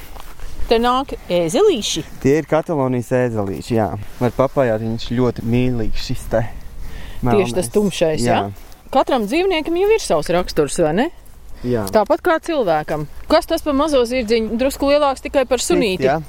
Te 0.71 0.77
nāk 0.79 1.17
ēzelīši. 1.27 2.05
Tie 2.23 2.37
ir 2.39 2.47
Katalonijas 2.47 3.09
ēzelīši, 3.17 3.73
jā. 3.75 3.89
Var 4.21 4.35
papājāt, 4.37 4.85
viņš 4.85 5.07
ļoti 5.19 5.43
mīlīgs 5.50 6.05
šis 6.07 6.27
te. 6.31 6.43
Tieši 7.25 7.57
tas 7.57 7.71
tumšais, 7.75 8.23
jā. 8.23 8.37
jā. 8.47 8.85
Katram 8.95 9.25
dzīvniekam 9.27 9.75
jau 9.81 9.89
ir 9.91 10.05
savs 10.05 10.31
raksturs, 10.31 10.77
vai 10.85 10.93
ne? 10.95 11.07
Jā. 11.67 11.89
Tāpat 11.91 12.23
kā 12.23 12.37
cilvēkam. 12.47 13.09
Kas 13.29 13.50
tas 13.50 13.65
par 13.67 13.75
mazo 13.75 14.05
zirdziņu? 14.07 14.55
Drusku 14.61 14.93
lielāks 14.93 15.25
tikai 15.25 15.43
par 15.50 15.59
sunīti. 15.65 16.07
Jā. 16.07 16.21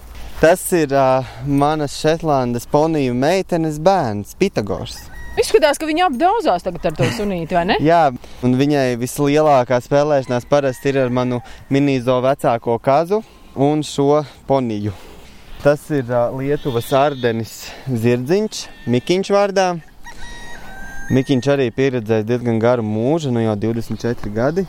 Tas 0.41 0.63
ir 0.73 0.95
uh, 0.97 1.27
manas 1.45 1.99
Šetlandes 2.01 2.65
poniju 2.71 3.13
meitenes 3.13 3.77
bērns, 3.77 4.33
Pitagors. 4.41 4.97
Izskatās, 5.37 5.77
ka 5.77 5.85
viņa 5.85 6.07
apdauzās 6.09 6.65
tagad 6.65 6.89
ar 6.89 6.97
to 6.97 7.11
sunīti, 7.13 7.53
vai 7.55 7.67
ne? 7.69 7.77
Jā, 7.91 8.07
un 8.41 8.57
viņai 8.57 8.97
vislielākā 9.03 9.77
spēlēšanās 9.85 10.49
parasti 10.49 10.89
ir 10.89 10.99
ar 11.05 11.13
manu 11.13 11.43
minīzo 11.69 12.17
vecāko 12.25 12.79
kazu 12.81 13.21
un 13.55 13.83
šo 13.83 14.23
poniju. 14.47 14.93
Tas 15.63 15.83
ir 15.93 16.07
Lietuvas 16.37 16.89
Ardenis 16.97 17.67
Zirdziņš, 17.85 18.61
Mikiņš 18.89 19.31
vārdā. 19.35 19.67
Mikiņš 21.11 21.49
arī 21.53 21.67
pieredzējis 21.75 22.25
diezgan 22.25 22.59
garu 22.61 22.85
mūžu, 22.87 23.33
nu 23.35 23.43
jau 23.43 23.53
24 23.59 24.31
gadi. 24.33 24.63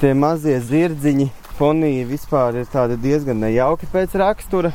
Tie 0.00 0.14
mazie 0.14 0.54
zirdziņi, 0.64 1.26
ponija 1.58 2.06
vispār 2.08 2.60
ir 2.62 2.96
diezgan 3.02 3.42
nejauki 3.42 3.88
pēc 3.92 4.14
rakstura. 4.22 4.70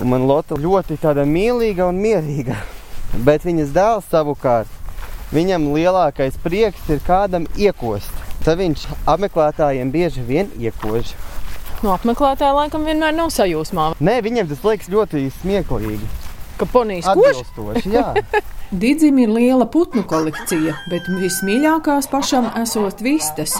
Un 0.00 0.10
man 0.10 0.24
Lotte 0.26 0.56
ļoti 0.58 0.96
mīlīga 1.28 1.86
un 1.86 2.00
mierīga. 2.02 2.56
Bet 3.22 3.44
viņas 3.46 3.70
dēls 3.70 4.08
savukārt, 4.10 4.66
viņam 5.30 5.68
lielākais 5.76 6.34
prieks 6.42 6.88
ir 6.90 6.98
kādam 7.06 7.46
iekost. 7.54 8.10
Tad 8.42 8.58
viņš 8.58 8.88
apmeklētājiem 9.06 9.92
bieži 9.94 10.24
vien 10.26 10.50
iekož. 10.58 11.14
No 11.84 11.92
apmeklētāja 11.92 12.54
laikam 12.56 12.86
vienmēr 12.88 13.12
nav 13.12 13.28
sajūsmā. 13.34 13.90
Nē, 14.00 14.14
viņiem 14.24 14.48
tas 14.48 14.62
liekas 14.64 14.88
ļoti 14.88 15.26
smieklīgi. 15.42 16.06
Ka 16.56 16.64
ponijas 16.70 17.10
kož? 17.12 17.42
Didzim 18.80 19.18
ir 19.20 19.28
liela 19.28 19.66
putnu 19.68 20.00
kolekcija, 20.08 20.72
bet 20.88 21.10
vismīļākās 21.12 22.08
pašam 22.08 22.48
esot 22.62 23.02
vistas. 23.04 23.58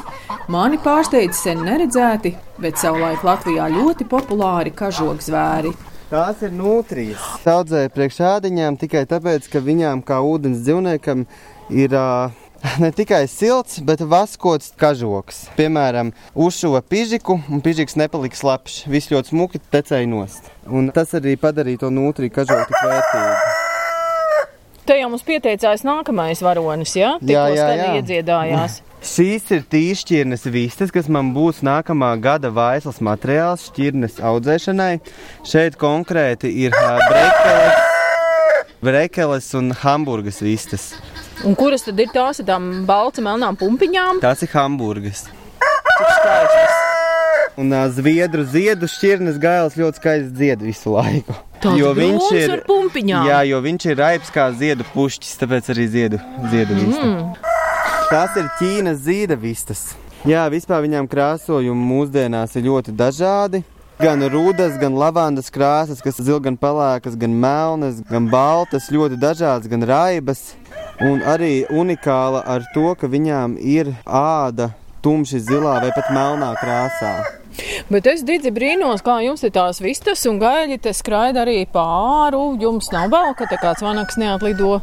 Mani 0.49 0.81
pārsteidz 0.81 1.43
sen 1.45 1.61
neredzēti, 1.67 2.33
bet 2.65 2.81
savulaik 2.81 3.27
Latvijā 3.29 3.69
ļoti 3.75 4.09
populāri 4.09 4.73
kažokzvēri. 4.73 5.75
Tās 6.09 6.41
ir 6.47 6.57
nutrijas. 6.57 7.21
Saudzēju 7.45 7.93
priekšādiņām 7.93 8.81
tikai 8.81 9.05
tāpēc, 9.11 9.51
ka 9.53 9.61
viņām 9.69 10.01
kā 10.07 10.23
ūdens 10.25 10.65
dzīvniekam 10.65 11.27
ir 11.77 11.99
uh, 12.01 12.33
ne 12.83 12.91
tikai 12.93 13.27
silts, 13.29 13.79
bet 13.85 14.01
vaskots 14.01 14.73
kažoks. 14.81 15.45
Piemēram, 15.59 16.13
uzšuva 16.35 16.81
pižiku, 16.89 17.39
un 17.53 17.63
pižiks 17.65 17.99
nepalika 18.01 18.39
slapjš. 18.39 18.85
Viss 18.91 19.13
ļoti 19.13 19.35
smuki 19.35 19.61
tecēja 19.73 20.09
nost. 20.09 20.49
Un 20.65 20.89
tas 20.95 21.13
arī 21.17 21.37
padarīja 21.41 21.85
to 21.85 21.93
nutriju 21.93 22.33
kažoku 22.41 22.71
tik 22.71 22.81
vērtīgu. 22.81 23.61
Te 24.85 24.99
jau 24.99 25.09
mums 25.09 25.25
pieteicās 25.25 25.81
nākamais 25.85 26.43
varonis, 26.45 26.93
ja? 26.99 27.15
Tikko 27.21 27.33
jā, 27.33 27.45
jā, 27.57 27.69
jā. 27.79 27.87
iedziedājās. 28.01 28.81
Šīs 29.15 29.51
ir 29.53 29.65
tīšķirnes 29.69 30.47
vistas, 30.53 30.93
kas 30.93 31.09
man 31.13 31.33
būs 31.37 31.61
nākamā 31.65 32.15
gada 32.25 32.49
vaislas 32.53 33.03
materiāls 33.05 33.67
šķirnes 33.71 34.21
audzēšanai. 34.25 34.93
Šeit 35.45 35.77
konkrēti 35.81 36.53
ir 36.65 36.77
brekeles, 36.77 37.83
brekeles 38.85 39.51
un 39.61 39.73
hamburgas 39.85 40.41
vistas. 40.45 40.95
Un 41.45 41.53
kuras 41.61 41.83
tad 41.85 41.99
ir 42.01 42.09
tās 42.09 42.39
ar 42.41 42.47
tām 42.49 42.69
balta 42.89 43.21
melnām 43.25 43.57
pumpiņām? 43.61 44.23
Tās 44.23 44.41
ir 44.47 44.49
hamburgas. 44.55 45.27
Un 47.61 47.69
uh, 47.69 47.85
zviedru 47.93 48.47
ziedu 48.49 48.89
šķirnes 48.89 49.37
gailis 49.43 49.77
ļoti 49.79 50.01
skaisti 50.01 50.33
dzied 50.39 50.65
visu 50.65 50.95
laiku. 50.95 51.37
Tāds 51.61 51.79
jo 51.79 51.91
viņš 51.97 52.31
ir 52.39 52.55
ar 52.57 52.63
pumpiņām. 52.67 53.29
Jā, 53.29 53.43
jo 53.51 53.61
viņš 53.67 53.87
ir 53.93 54.01
raips 54.01 54.33
kā 54.33 54.49
ziedu 54.57 54.87
pušķis, 54.95 55.37
tāpēc 55.43 55.69
arī 55.75 55.87
ziedu, 55.93 56.23
ziedu 56.49 56.81
vista. 56.81 57.05
Mm. 57.05 57.53
Tās 58.09 58.41
ir 58.41 58.49
Ķīnas 58.59 59.05
zīdavistas. 59.05 59.85
Jā, 60.25 60.49
vispār 60.49 60.81
viņām 60.87 61.07
krāsojumi 61.13 61.89
mūsdienās 61.93 62.57
ir 62.57 62.71
ļoti 62.71 62.97
dažādi. 62.97 63.61
Gan 63.95 64.23
rudas, 64.27 64.75
gan 64.81 64.97
lavandas 64.99 65.53
krāsas, 65.55 66.01
kas 66.03 66.19
ir 66.19 66.41
gan 66.43 66.57
pelēkas, 66.59 67.15
gan 67.15 67.31
melnas, 67.39 68.01
gan 68.09 68.27
baltas, 68.27 68.89
ļoti 68.91 69.21
dažādas, 69.23 69.71
gan 69.71 69.87
raibas. 69.87 70.57
Un 70.99 71.23
arī 71.23 71.63
unikāla 71.71 72.43
ar 72.43 72.67
to, 72.75 72.91
ka 72.99 73.07
viņām 73.07 73.55
ir 73.63 73.93
āda 74.03 74.73
tumši 75.05 75.39
zilā 75.47 75.77
vai 75.85 75.93
pat 75.95 76.11
melnā 76.11 76.51
krāsā. 76.59 77.13
Bet 77.87 78.09
es 78.11 78.25
dzirdēju 78.27 78.55
brīnos, 78.57 79.03
kā 79.07 79.21
jums 79.23 79.47
ir 79.47 79.55
tās 79.55 79.79
vistas 79.83 80.27
un 80.27 80.41
gaļi, 80.43 80.81
te 80.83 80.91
skraida 80.91 81.45
arī 81.45 81.61
pāri. 81.71 82.41
Jums 82.65 82.91
nav 82.91 83.13
bail, 83.15 83.31
ka 83.39 83.47
te 83.47 83.61
kāds 83.63 83.85
vanaks 83.85 84.19
neatlido. 84.19 84.81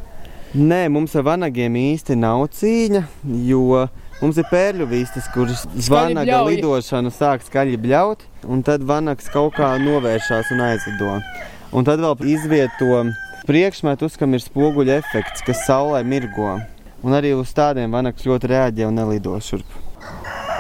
Nē, 0.56 0.86
mums 0.91 1.18
ar 1.20 1.27
vanagiem 1.27 1.75
īsti 1.80 2.15
nav 2.20 2.46
cīņa, 2.56 3.03
jo 3.48 3.88
mums 4.22 4.40
ir 4.42 4.48
pērļu 4.51 4.88
vistas, 4.90 5.28
kuras 5.34 5.66
vanaga 5.90 6.44
lidošanu 6.48 7.12
sāk 7.13 7.46
skaļi 7.48 7.80
bļaut, 7.82 8.24
un 8.48 8.63
tad 8.66 8.86
vanaks 8.88 9.30
kaut 9.34 9.58
kā 9.58 9.74
novēršās 9.82 10.54
un 10.56 10.63
aizlido. 10.70 11.18
Un 11.72 11.88
tad 11.88 12.04
vēl 12.04 12.25
izvieto 12.34 13.04
priekšmetus, 13.48 14.18
kam 14.20 14.36
ir 14.38 14.44
spoguļu 14.44 14.98
efekts, 15.00 15.44
kas 15.46 15.66
saulē 15.68 16.04
mirgo. 16.06 16.60
Un 17.01 17.16
arī 17.18 17.34
uz 17.34 17.54
tādiem 17.58 17.94
vanaks 17.94 18.28
ļoti 18.28 18.51
reaģē 18.51 18.90
un 18.90 19.00
nelido 19.01 19.38
šurp. 19.42 19.80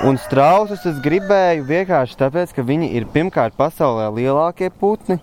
Un 0.01 0.17
strausus 0.17 0.81
es 0.89 0.97
gribēju 1.03 1.67
vienkārši 1.67 2.15
tāpēc, 2.17 2.55
ka 2.55 2.63
viņi 2.65 2.87
ir 2.97 3.05
pirmkārt 3.13 3.53
pasaulē 3.53 4.07
lielākie 4.15 4.71
putni. 4.73 5.19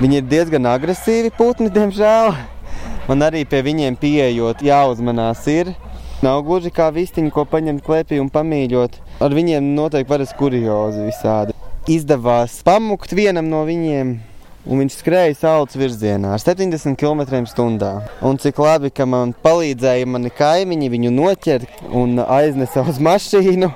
Viņi 0.00 0.22
ir 0.22 0.30
diezgan 0.30 0.68
agresīvi 0.70 1.34
putni, 1.36 1.68
diemžēl. 1.74 2.32
Man 3.10 3.26
arī 3.26 3.44
pie 3.44 3.60
viņiem 3.66 3.98
pieejot, 4.00 4.64
jāuzmanās 4.64 5.44
ir. 5.52 5.74
Nav 6.24 6.46
gluži 6.46 6.70
kā 6.72 6.86
vistiņa, 6.96 7.28
ko 7.28 7.42
paņemt 7.44 7.82
klēpī 7.84 8.16
un 8.22 8.30
pamīļot. 8.32 8.94
Ar 9.20 9.34
viņiem 9.36 9.74
noteikti 9.76 10.08
varas 10.14 10.30
kuriozi 10.38 11.02
visādi. 11.04 11.52
Izdevās 11.92 12.62
pamukt 12.64 13.12
vienam 13.12 13.50
no 13.52 13.60
viņiem, 13.68 14.14
un 14.66 14.82
viņš 14.82 14.98
skrēja 15.00 15.36
saules 15.38 15.76
virzienā 15.78 16.34
ar 16.34 16.42
70 16.42 16.98
km/h. 16.98 17.90
Un 18.26 18.40
cik 18.42 18.58
labi, 18.62 18.90
ka 18.90 19.06
man 19.08 19.34
palīdzēja 19.44 20.08
mani 20.10 20.32
kaimiņi 20.34 20.92
viņu 20.92 21.12
noķert 21.14 21.84
un 21.94 22.18
aiznesa 22.22 22.84
uz 22.86 23.00
mašīnu. 23.02 23.70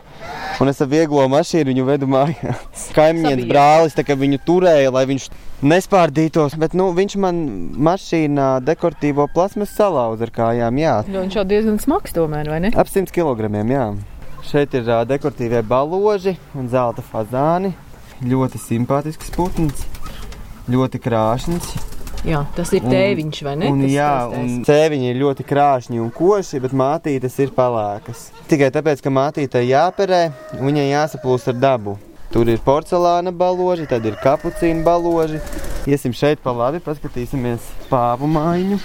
Un 0.60 0.68
es 0.68 0.80
ar 0.82 0.90
vieglo 0.90 1.22
mašīnu 1.32 1.70
viņu 1.70 1.86
vedu 1.88 2.08
mājās. 2.10 2.90
Kaimiņš 2.96 3.46
brālis 3.48 3.96
viņu 3.96 4.40
turēja, 4.46 4.92
lai 4.92 5.06
viņš 5.08 5.30
nespārdītos. 5.62 6.56
Bet 6.60 6.74
nu, 6.76 6.90
viņš 6.96 7.16
man 7.22 7.40
mašīnā 7.88 8.52
dekoratīvo 8.66 9.28
plasmas 9.34 9.72
salauza 9.76 10.26
ar 10.26 10.34
kājām. 10.36 10.80
Jā. 10.80 10.96
Jo 11.08 11.24
viņš 11.24 11.38
jau 11.40 11.46
diezgan 11.48 11.78
smags 11.82 12.16
tomēr, 12.16 12.50
vai 12.52 12.60
ne? 12.66 12.72
Ap 12.76 12.90
100 12.90 13.14
kg. 13.14 13.48
Jā. 13.70 13.92
Šeit 14.50 14.74
ir 14.74 14.88
dekoratīvie 15.06 15.62
baloži 15.68 16.36
un 16.56 16.68
zelta 16.72 17.04
fazāni. 17.04 17.74
Ļoti 18.20 18.60
simpātisks 18.60 19.30
putns, 19.32 19.86
ļoti 20.72 21.00
krāšņs. 21.02 21.72
Jā, 22.28 22.42
tas 22.52 22.68
ir 22.76 22.84
tēviņš, 22.84 23.38
vai 23.46 23.54
ne? 23.56 23.70
Un, 23.72 23.80
tas 23.86 23.92
jā, 23.94 24.12
un 24.36 24.50
tēviņi 24.68 25.08
ir 25.08 25.20
ļoti 25.22 25.46
krāšņi 25.48 26.02
un 26.04 26.10
koši, 26.12 26.60
bet 26.60 26.74
mātītes 26.76 27.38
ir 27.40 27.54
pelēkas. 27.56 28.26
Tikai 28.50 28.68
tāpēc, 28.74 29.00
ka 29.00 29.12
mātītei 29.14 29.70
jāperē, 29.70 30.26
viņai 30.60 30.90
jāsaplūst 30.90 31.54
ar 31.54 31.60
dabu. 31.62 31.96
Tur 32.30 32.46
ir 32.52 32.60
porcelāna 32.62 33.32
baloži, 33.34 33.88
tad 33.90 34.04
ir 34.06 34.20
kapucīna 34.20 34.84
baloži. 34.86 35.40
Iesim 35.88 36.12
šeit 36.14 36.44
pa 36.44 36.52
labi, 36.54 36.82
paskatīsimies 36.84 37.72
pāvu 37.88 38.28
mājiņu. 38.30 38.76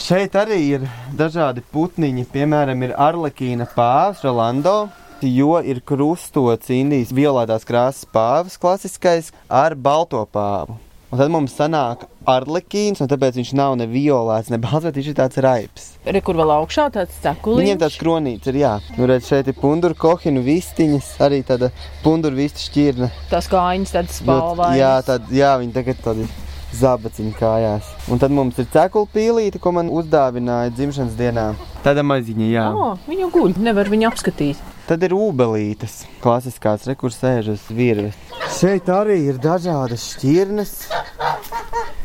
Šeit 0.00 0.34
arī 0.40 0.56
ir 0.78 0.88
dažādi 1.14 1.62
putniņi, 1.74 2.24
piemēram, 2.32 2.88
ir 2.88 2.96
arlekīna 2.96 3.68
pāvs 3.76 4.24
Rolando, 4.24 4.88
jo 5.26 5.58
ir 5.60 5.82
krustots 5.86 6.70
Indijas 6.74 7.14
violētās 7.16 7.66
krāsas 7.68 8.06
pāvs 8.08 8.56
klasiskais 8.60 9.32
ar 9.48 9.74
balto 9.74 10.22
pāvu. 10.32 10.78
Un 11.10 11.18
tad 11.18 11.32
mums 11.34 11.56
sanāk 11.58 12.04
arlekīns, 12.30 13.00
un 13.02 13.08
tāpēc 13.10 13.40
viņš 13.40 13.48
nav 13.58 13.72
ne 13.80 13.88
violēts, 13.90 14.52
ne 14.52 14.60
balts, 14.62 14.84
bet 14.86 15.00
viņš 15.00 15.08
ir 15.10 15.16
tāds 15.18 15.40
raips. 15.42 15.88
Re, 16.06 16.20
kur 16.22 16.38
vēl 16.38 16.52
augšā 16.54 16.84
tāds 16.94 17.16
cekulīns? 17.24 17.64
Viņiem 17.64 17.80
tāds 17.80 17.96
kronīts 17.98 18.50
ir, 18.52 18.60
jā. 18.60 18.76
Nu, 18.94 19.08
redz, 19.10 19.26
šeit 19.26 19.50
ir 19.50 19.56
punduru 19.58 19.98
kohinu 19.98 20.44
vistiņas, 20.46 21.16
arī 21.26 21.42
tāda 21.48 21.72
punduru 22.04 22.38
vistu 22.38 22.62
šķirne. 22.68 23.10
Tas 23.32 23.50
kājiņas 23.50 23.96
tādas 23.96 24.20
spalvainas. 24.22 24.78
Jā, 24.78 24.92
tad, 25.08 25.26
jā, 25.34 25.50
viņi 25.58 25.74
tagad 25.80 26.06
tādi 26.06 26.28
zabaciņu 26.76 27.32
kājās. 27.38 27.88
Un 28.10 28.20
tad 28.22 28.34
mums 28.34 28.58
ir 28.60 28.68
cekula 28.72 29.08
pīlīte, 29.14 29.60
ko 29.62 29.72
man 29.76 29.90
uzdāvināja 29.92 30.72
dzimšanas 30.74 31.16
dienā. 31.18 31.46
Tāda 31.84 32.04
maziņa, 32.06 32.48
jā. 32.52 32.66
O, 32.76 32.90
viņu 33.08 33.30
guļ, 33.34 33.56
nevar 33.64 33.90
viņu 33.92 34.10
apskatīt. 34.10 34.60
Tad 34.90 35.04
ir 35.06 35.14
ūbelītes, 35.14 36.00
klasiskās 36.22 36.86
rekursēžas 36.90 37.68
virves. 37.70 38.18
Šeit 38.56 38.90
arī 38.90 39.20
ir 39.30 39.38
dažādas 39.42 40.08
šķirnes. 40.16 40.74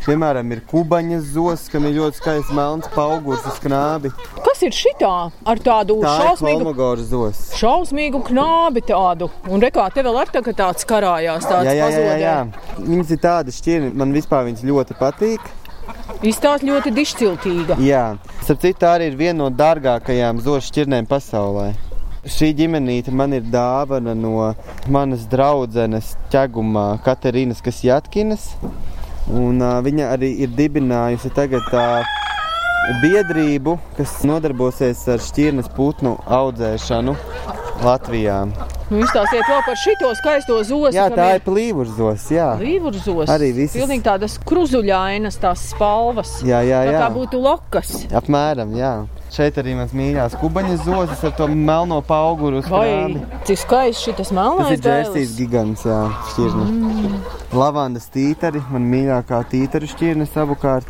Piemēram, 0.05 0.51
ir 0.53 0.61
kubaņas 0.69 1.31
zos, 1.33 1.65
kam 1.73 1.87
ir 1.89 1.97
ļoti 1.97 2.21
skaists 2.21 2.53
melns 2.53 2.91
paugurs 2.93 3.47
uz 3.49 3.57
knābi. 3.63 4.13
Kas 4.55 4.63
ir 4.63 4.71
šitā 4.71 5.09
ar 5.51 5.59
tādu 5.59 5.97
Tā 5.99 6.11
šausmīgu, 6.15 6.71
šausmīgu 7.59 8.21
knābi 8.29 8.85
tādu? 8.87 9.27
Un 9.51 9.59
rekā 9.59 9.89
te 9.91 9.99
vēl 10.05 10.15
ar 10.21 10.31
tā, 10.31 10.39
tāds 10.55 10.87
karājās, 10.87 11.43
tāds 11.43 11.67
Jā, 11.67 11.73
jā, 11.75 11.89
jā, 11.91 12.05
jā, 12.05 12.13
jā. 12.21 12.77
Viņas 12.77 13.11
ir 13.11 13.19
tādas 13.19 13.59
šķirnes, 13.59 13.91
man 13.99 14.15
vispār 14.15 14.47
viņas 14.47 14.63
ļoti 14.71 14.95
patīk. 15.01 15.51
Izstāst 16.23 16.63
ļoti 16.63 16.95
dišciltīga. 16.95 17.75
Jā, 17.83 18.05
starp 18.45 18.63
citu, 18.63 18.79
tā 18.85 18.95
arī 18.95 19.11
ir 19.11 19.19
viena 19.19 19.41
no 19.41 19.51
dārgākajām 19.51 20.39
zosu 20.47 20.69
šķirnēm 20.69 21.11
pasaulē. 21.11 21.73
Šī 22.23 22.53
ģimenīte 22.55 23.11
man 23.11 23.35
ir 23.35 23.43
dāvana 23.51 24.15
no 24.15 24.53
manas 24.87 25.27
draudzenes 25.27 26.15
ķegumā 26.31 26.93
Katerinas 27.03 27.59
Kasjatkinas. 27.59 28.53
Un, 29.27 29.59
uh, 29.59 29.81
viņa 29.83 30.13
arī 30.15 30.37
ir 30.47 30.55
dibinājusi 30.55 31.35
tagad 31.35 31.67
tā 31.75 31.89
biedrību, 33.01 33.77
kas 33.97 34.19
nodarbosies 34.27 35.01
ar 35.11 35.21
šķirnes 35.23 35.69
putnu 35.75 36.15
audzēšanu 36.25 37.15
Latvijā. 37.83 38.45
Nu, 38.85 38.99
izstāstiet 39.01 39.47
vēl 39.49 39.61
par 39.65 39.77
šito 39.81 40.11
skaisto 40.19 40.59
zosu. 40.63 40.93
Jā, 40.93 41.07
tā 41.09 41.25
ir 41.35 41.41
plīvurzos, 41.43 42.27
jā. 42.31 42.51
Līvurzos. 42.59 43.27
Arī 43.33 43.49
visas- 43.57 43.75
Pilnīgi 43.81 44.03
tādas 44.05 44.37
kruzuļainas, 44.45 45.39
tās 45.41 45.63
spalvas. 45.73 46.43
Jā, 46.45 46.61
jā, 46.61 46.83
Tā 46.85 46.93
jā. 46.93 46.99
kā 47.01 47.09
būtu 47.15 47.41
lokas. 47.41 48.05
Apmēram, 48.13 48.75
jā. 48.77 49.07
Šeit 49.33 49.57
arī 49.57 49.73
mans 49.75 49.91
mīļākais 49.91 50.37
kubaņas 50.39 50.85
zosas 50.85 51.23
ar 51.23 51.31
to 51.31 51.47
melno 51.47 52.01
krāni. 52.05 53.25
cik 53.43 53.57
skaists 53.57 54.03
šis 54.05 54.15
Tas 54.15 54.31
melnais 54.31 54.71
ir 54.71 54.77
džērsīs 54.85 55.35
gigants, 55.35 55.83
jā, 55.83 56.11
šķirne. 56.31 56.65
Mm. 56.69 57.19
Lavandas 57.51 58.07
tītari, 58.13 58.61
man 58.71 58.85
mīļākā 58.91 59.43
tītaru 59.49 59.89
šķirne 59.89 60.27
savukārt. 60.29 60.85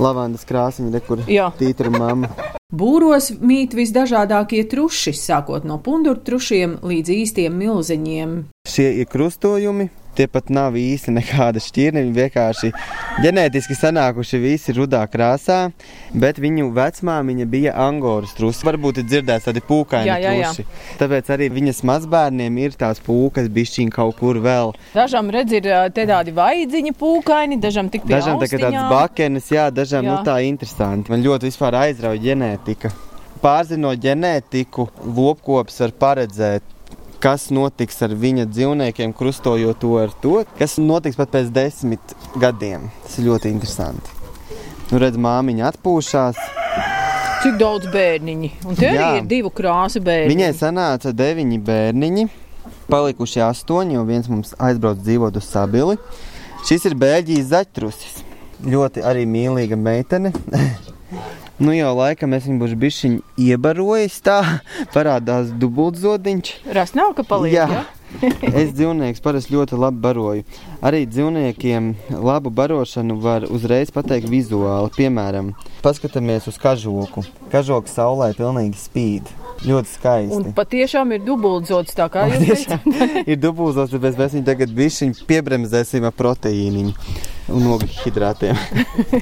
Lavandas 0.00 0.46
krāsiņa, 0.48 0.92
re, 0.94 1.00
kur 1.04 1.22
Jā. 1.28 1.50
tītaru 1.60 1.92
mamma. 1.92 2.30
Būros 2.70 3.32
mīt 3.42 3.74
visdažādākie 3.74 4.62
truši, 4.70 5.12
sākot 5.18 5.66
no 5.66 5.80
pundurtrušiem 5.82 6.78
līdz 6.86 7.14
īstiem 7.16 7.56
milzeņiem. 7.58 8.36
Šie 8.70 8.88
ir 9.02 9.10
krustojumi. 9.10 9.90
Tie 10.18 10.26
pat 10.26 10.50
nav 10.50 10.74
īsti 10.78 11.12
nekāda 11.14 11.60
šķirne. 11.62 12.02
Viņi 12.04 12.16
vienkārši 12.16 12.70
ģenētiski 13.24 13.76
sanākuši 13.78 14.40
visi 14.42 14.74
rudā 14.76 15.02
krāsā, 15.10 15.58
bet 16.12 16.40
viņu 16.42 16.70
vecmāmiņa 16.76 17.46
bija 17.50 17.74
angoras 17.86 18.34
trusi. 18.36 18.66
Varbūt 18.66 19.02
ir 19.02 19.08
dzirdēts 19.08 19.48
tādi 19.48 19.62
pūkaini 19.64 20.10
Jā, 20.10 20.18
jā, 20.22 20.32
jā. 20.38 20.50
truši. 20.50 20.66
Tāpēc 21.00 21.30
arī 21.36 21.50
viņas 21.54 21.82
mazbērniem 21.90 22.58
ir 22.64 22.76
tās 22.80 23.02
pūkas 23.06 23.48
bišķiņ 23.54 23.92
kaut 23.94 24.18
kur 24.20 24.40
vēl. 24.42 24.74
Dažam 24.94 25.30
redz, 25.32 25.54
ir 25.60 25.70
te 25.94 26.06
tādi 26.10 26.34
vaidziņi 26.36 26.96
pūkaini, 26.98 27.60
dažam 27.62 27.88
tik 27.92 28.04
pie 28.06 28.16
Dažam 28.16 28.40
tā 28.42 28.50
kā 28.50 28.60
tāds 28.66 28.90
bakenis, 28.90 29.52
jā, 29.54 29.68
dažam 29.74 30.04
jā. 30.04 30.10
Jā. 30.10 30.18
Nu, 30.18 30.26
tā 30.26 30.40
interesanti. 30.46 31.12
Man 31.12 31.22
ļoti 31.24 31.50
vispār 31.50 31.78
aizrauja 31.84 32.20
ģenētika. 32.24 32.90
Pārzinot 33.40 34.00
ģenētiku, 34.02 34.84
lopkops 35.16 35.78
var 35.80 35.94
paredzēt, 36.02 36.66
kas 37.20 37.50
notiks 37.52 38.00
ar 38.04 38.14
viņa 38.16 38.46
dzīvniekiem, 38.48 39.12
krustojot 39.16 39.80
to 39.82 39.96
ar 40.00 40.12
to, 40.22 40.40
kas 40.58 40.78
notiks 40.80 41.18
pat 41.20 41.32
pēc 41.34 41.52
desmit 41.54 42.14
gadiem. 42.40 42.88
Tas 43.04 43.18
ir 43.20 43.28
ļoti 43.28 43.52
interesanti. 43.52 44.16
Nu, 44.90 44.98
redz, 44.98 45.20
māmiņa 45.20 45.68
atpūšās. 45.70 46.40
Cik 47.40 47.58
daudz 47.60 47.88
bērniņi. 47.92 48.50
Un 48.68 48.76
te 48.76 48.88
Jā. 48.88 48.94
arī 48.96 49.20
ir 49.22 49.28
divu 49.30 49.52
krāsu 49.54 50.02
bērni. 50.04 50.32
Viņai 50.34 50.50
sanāca 50.58 51.12
deviņi 51.16 51.60
bērniņi, 51.64 52.26
palikuši 52.90 53.44
astoņi, 53.46 53.96
jo 53.96 54.04
viens 54.08 54.28
mums 54.32 54.52
aizbrauc 54.58 55.00
dzīvot 55.00 55.38
uz 55.40 55.48
sabili. 55.48 55.96
Šis 56.68 56.84
ir 56.90 56.98
Bēļģijas 57.00 57.52
zaķtrusis. 57.54 58.18
Ļoti 58.68 59.04
arī 59.06 59.24
mīlīga 59.28 59.78
meitene. 59.80 60.34
nu 61.60 61.74
jau 61.76 61.92
laikam 61.98 62.34
es 62.36 62.48
viņu 62.48 62.60
būšu 62.62 62.78
bišķiņ 62.80 63.16
iebarojis 63.46 64.18
tā, 64.26 64.40
parādās 64.94 65.52
dubultzodiņš. 65.60 66.52
Rast 66.76 66.98
nav, 66.98 67.14
ka 67.18 67.26
paliek. 67.28 67.54
Jā. 67.54 67.70
Ja? 67.70 67.86
Es 68.50 68.72
dzīvniekus 68.74 69.22
parasti 69.22 69.54
ļoti 69.54 69.76
labi 69.78 70.00
baroju. 70.02 70.46
Arī 70.82 71.04
dzīvniekiem 71.06 71.92
labu 72.18 72.50
barošanu 72.50 73.20
var 73.22 73.46
uzreiz 73.46 73.92
pateikt 73.94 74.26
vizuāli. 74.32 74.90
Piemēram, 74.96 75.52
paskatāmies 75.84 76.50
uz 76.50 76.58
kažoku. 76.58 77.22
Kažoka 77.54 77.92
saulē 77.92 78.32
pilnīgi 78.34 78.82
spīd. 78.82 79.30
Ļoti 79.60 79.90
skaisti. 79.92 80.36
Un 80.38 80.54
patiešām 80.56 81.10
ir 81.12 81.24
dubultzots, 81.24 81.92
tā 81.96 82.06
kā 82.12 82.24
jūs 82.32 82.64
teicat. 82.64 82.86
Ir 83.30 83.40
dubultos, 83.40 83.90
tāpēc 83.92 84.16
mēs 84.16 84.36
viņu 84.38 84.46
tagad 84.46 84.72
bišķiņ 84.78 85.12
piebremzēsim 85.28 86.06
ar 86.08 86.14
proteīniņu 86.16 86.94
un 87.58 87.68
ogļhidrātiem. 87.74 88.56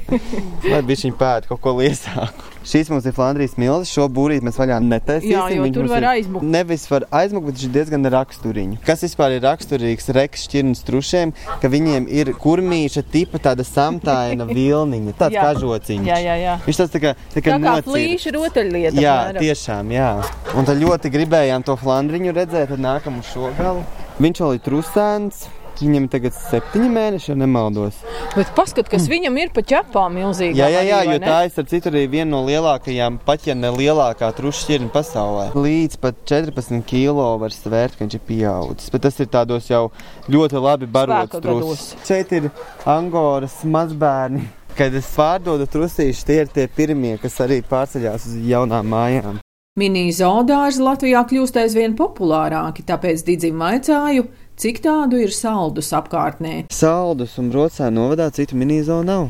Lai 0.70 0.84
bišķiņ 0.92 1.18
pēd 1.18 1.50
kaut 1.50 1.62
ko 1.64 1.74
liesāku. 1.80 2.57
Šīs 2.68 2.90
mums 2.92 3.06
ir 3.08 3.14
Flandrijas 3.16 3.54
milzis, 3.56 3.90
šo 3.96 4.04
būrīt 4.12 4.42
mēs 4.44 4.58
vaļā 4.60 4.76
netaisīsim. 4.84 5.32
Jā, 5.32 5.46
jo 5.56 5.68
tur 5.72 5.86
var 5.88 6.04
aizmukt. 6.10 6.44
Nevis 6.52 6.84
var 6.90 7.06
aizmukt, 7.16 7.46
bet 7.48 7.56
viņš 7.56 7.64
ir 7.64 7.72
diezgan 7.78 8.08
raksturiņš. 8.12 8.80
Kas 8.84 9.04
vispār 9.06 9.38
ir 9.38 9.42
raksturīgs 9.46 10.10
reks 10.16 10.44
šķirnes 10.48 10.84
trušiem, 10.84 11.32
ka 11.62 11.70
viņiem 11.72 12.08
ir 12.12 12.32
kurmīša 12.36 13.06
tipa 13.12 13.40
tāda 13.48 13.64
samtaina 13.64 14.44
vilniņa, 14.58 15.16
tāds 15.18 15.38
Jā. 15.38 15.46
kažociņš. 15.48 16.10
Jā, 16.12 16.18
jā, 16.26 16.36
jā. 16.44 16.56
Viņš 16.68 16.80
tas 16.82 16.92
tā 16.92 17.00
kā, 17.06 17.14
tā 17.34 17.40
kā, 17.44 17.56
Tā 17.56 17.62
kā 17.64 17.76
flīša 17.88 18.34
rotaļlieta. 18.36 19.00
Jā, 19.00 19.16
apmēram. 19.24 19.42
tiešām, 19.48 19.94
jā. 19.96 20.10
Un 20.58 20.68
tad 20.68 20.82
ļoti 20.84 21.14
gribējām 21.16 21.64
to 21.64 21.78
flandriņu 21.80 22.36
redzēt, 22.36 22.68
tad 22.74 22.84
nākam 22.84 23.22
uz 23.22 23.32
šo 23.32 23.48
galu. 23.56 23.80
Viņš 24.20 24.44
vēl 24.44 24.58
ir 24.58 24.62
trusēns. 24.68 25.46
Viņam 25.78 26.08
ir 26.08 26.10
tagad 26.10 26.34
septiņi 26.34 26.88
mēneši, 26.90 27.28
ja 27.30 27.36
nemaldos. 27.38 28.00
Bet 28.34 28.50
paskat, 28.56 28.88
kas 28.90 29.06
viņam 29.10 29.36
ir 29.38 29.52
pa 29.54 29.62
ķepām 29.62 30.16
milzīgi. 30.18 30.58
Jā, 30.58 30.66
jā, 30.74 30.82
jā 30.88 30.98
jo 31.06 31.18
tā 31.22 31.36
ir 31.46 31.52
starp 31.54 31.70
citu 31.70 31.92
arī 31.92 32.04
viena 32.10 32.32
no 32.32 32.42
lielākajām, 32.48 33.20
pat 33.26 33.46
ja 33.46 33.54
ne 33.54 33.70
lielākā 33.74 34.32
trušu 34.34 34.64
šķirne 34.64 34.90
pasaulē. 34.94 35.48
Līdz 35.54 36.00
pat 36.02 36.20
14 36.26 36.82
kilo 36.88 37.28
var 37.38 37.54
svērt, 37.54 37.94
ka 37.94 38.04
viņš 38.04 38.18
ir 38.18 38.24
pieaudzis. 38.26 38.92
Bet 38.94 39.06
tas 39.06 39.22
ir 39.22 39.30
tādos 39.30 39.70
jau 39.70 39.84
ļoti 40.26 40.62
labi 40.66 40.90
barots 40.90 41.30
Spēka 41.30 41.42
trusis. 41.46 41.90
Šeit 42.08 42.34
ir 42.34 42.50
Angoras 42.88 43.60
mazbērni. 43.62 44.48
Kad 44.78 44.94
es 44.94 45.08
pārdodu 45.14 45.66
trusīšu, 45.70 46.26
tie 46.26 46.42
ir 46.44 46.50
tie 46.54 46.66
pirmie, 46.70 47.16
kas 47.22 47.38
arī 47.42 47.62
pārceļās 47.66 48.26
uz 48.30 48.42
jaunām 48.46 48.90
mājām. 48.90 49.38
Mini-zoodārzi 49.78 50.82
Latvijā 50.82 51.22
kļūst 51.30 51.58
aizvien 51.62 51.94
populārāki, 51.98 52.82
tāpēc 52.86 53.22
Digim 53.26 53.60
vaicāju, 53.62 54.24
cik 54.58 54.80
tādu 54.82 55.20
ir 55.22 55.34
saldus 55.34 55.92
apkārtnē. 55.94 56.64
Saldus 56.74 57.36
un 57.38 57.52
brocā 57.52 57.92
novadā 57.94 58.28
citu 58.34 58.58
minīzonu 58.58 59.06
nav. 59.06 59.28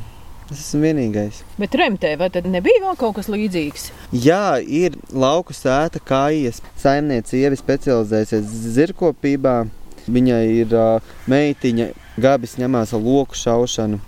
Es 0.49 0.62
esmu 0.62 0.87
vienīgais. 0.87 1.43
Bet 1.61 1.75
remtē, 1.77 2.14
vai 2.17 2.31
tad 2.33 2.47
nebija 2.49 2.81
vēl 2.87 2.97
kaut 2.97 3.19
kas 3.19 3.29
līdzīgs? 3.29 3.91
Jā, 4.17 4.57
ir 4.64 4.97
lauku 5.12 5.53
sēta 5.53 6.01
kājas. 6.01 6.62
Saimniece 6.81 7.37
ievi 7.37 7.59
specializēsies 7.61 8.49
zirkopībā. 8.79 9.59
Viņai 10.09 10.45
ir 10.62 10.73
uh, 10.73 11.11
meitiņa, 11.29 11.91
gabis 12.17 12.57
ņemās 12.57 12.95
ar 12.97 13.05
loku 13.05 13.37
šaušanu, 13.37 13.99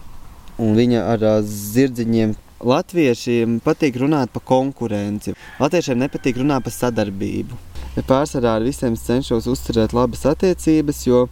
un 0.57 0.79
viņa 0.79 1.03
ar 1.13 1.27
uh, 1.29 1.41
zirdziņiem. 1.45 2.33
Latviešiem 2.65 3.61
patīk 3.65 4.01
runāt 4.01 4.33
par 4.33 4.45
konkurenci. 4.49 5.37
Latviešiem 5.61 6.01
nepatīk 6.01 6.41
runāt 6.41 6.65
par 6.65 6.73
sadarbību. 6.73 7.61
Pārsvarā 7.99 8.55
ar 8.59 8.65
visiem 8.65 8.95
cenšos 8.97 9.47
uzturēt 9.51 9.93
labas 9.97 10.23
attiecības, 10.31 11.03
jo 11.09 11.25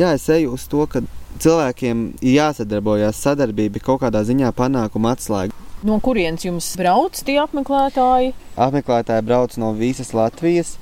jā, 0.00 0.14
es 0.16 0.24
eju 0.32 0.54
uz 0.56 0.64
to, 0.70 0.86
ka 0.88 1.02
cilvēkiem 1.42 1.96
ir 2.22 2.32
jāsadarbojas. 2.38 3.20
Sadarbība 3.22 3.74
ir 3.78 3.84
kaut 3.84 4.00
kādā 4.02 4.20
ziņā 4.26 4.48
panākuma 4.56 5.12
atslēga. 5.16 5.52
No 5.86 6.00
kurienes 6.02 6.42
jums 6.42 6.72
brauc 6.80 7.14
tie 7.22 7.36
apmeklētāji? 7.38 8.32
Apmeklētāji 8.58 9.22
brauc 9.28 9.54
no 9.60 9.68
visas 9.78 10.10
Latvijas 10.16 10.74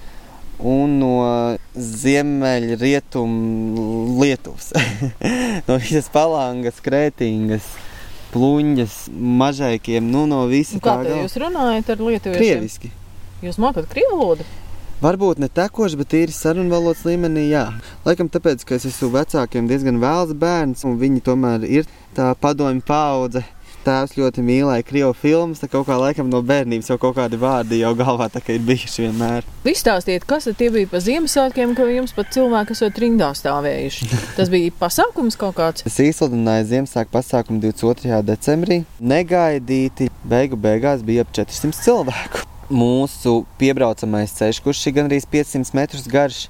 un 0.56 0.98
no 1.02 1.16
ziemeļrietumu 1.74 4.16
Lietuvas. 4.22 4.66
no 5.68 5.74
visas 5.82 6.08
palangas, 6.14 6.80
krētīgas, 6.84 7.66
pluņģas, 8.32 8.94
mažaikiem, 9.12 10.08
nu 10.12 10.24
no 10.30 10.46
visa 10.48 10.74
Nu, 10.78 10.82
Kā 10.86 10.94
tā 11.04 11.14
jūs 11.20 11.36
runājat 11.44 11.86
ar 11.92 11.98
lietuviešiem? 12.00 12.40
Krieviski. 12.40 12.88
Jūs 13.44 13.56
mākat 13.60 13.84
krievu 13.90 14.16
valodu? 14.16 14.44
Varbūt 14.96 15.42
ne 15.42 15.50
tekoši, 15.52 15.98
bet 16.00 16.14
ir 16.16 16.30
sarunvalodas 16.32 17.02
līmenī, 17.04 17.50
jā. 17.50 17.66
Laikam 18.06 18.30
tāpēc, 18.32 18.62
ka 18.64 18.78
es 18.78 18.86
esmu 18.88 19.10
vecākiem 19.12 19.66
diezgan 19.68 19.98
vēls 20.00 20.32
bērns, 20.40 20.86
un 20.88 20.96
viņi 20.96 21.20
tomēr 21.26 21.66
ir 21.68 21.90
tā 22.16 22.30
padomju 22.40 22.80
paudze. 22.86 23.44
tēvs 23.86 24.16
ļoti 24.16 24.42
mīlēja 24.42 24.82
krievu 24.82 25.12
filmas, 25.14 25.60
tā 25.62 25.68
kaut 25.70 25.84
kā 25.86 25.94
laikam 26.00 26.26
no 26.26 26.40
bērnības 26.42 26.88
jau 26.90 26.96
kaut 26.98 27.14
kādi 27.18 27.38
vārdi 27.38 27.82
jau 27.82 27.92
galvā 27.94 28.26
ir 28.48 28.64
bijuši 28.66 29.04
vienmēr. 29.04 29.46
Izstāstiet, 29.68 30.24
kas 30.26 30.48
tie 30.58 30.72
bija 30.74 30.88
pa 30.90 30.98
Ziemassvētkiem, 30.98 31.76
ko 31.76 31.86
jums 31.92 32.16
pat 32.16 32.32
cilvēki 32.34 32.74
esot 32.74 32.98
rindā 32.98 33.30
stāvējuši? 33.36 34.10
Tas 34.40 34.50
bija 34.50 34.72
pasākums 34.80 35.36
kaut 35.38 35.60
kāds. 35.60 35.86
Es 35.86 36.00
izsludināju 36.00 36.66
Ziemassvētku 36.72 37.14
pasākumu 37.14 37.62
22. 37.68 38.24
decembrī. 38.32 38.82
Negaidīti 38.98 40.10
beigu 40.24 40.58
beigās 40.58 41.06
bija 41.06 41.28
ap 41.28 41.36
400 41.36 41.84
cilvēku. 41.84 42.55
Mūsu 42.66 43.44
piebraucamais 43.60 44.32
ceļš, 44.34 44.58
kurš 44.64 44.86
ir 44.88 44.96
gandrīz 44.96 45.26
500 45.30 45.76
metrus 45.76 46.08
garš, 46.10 46.46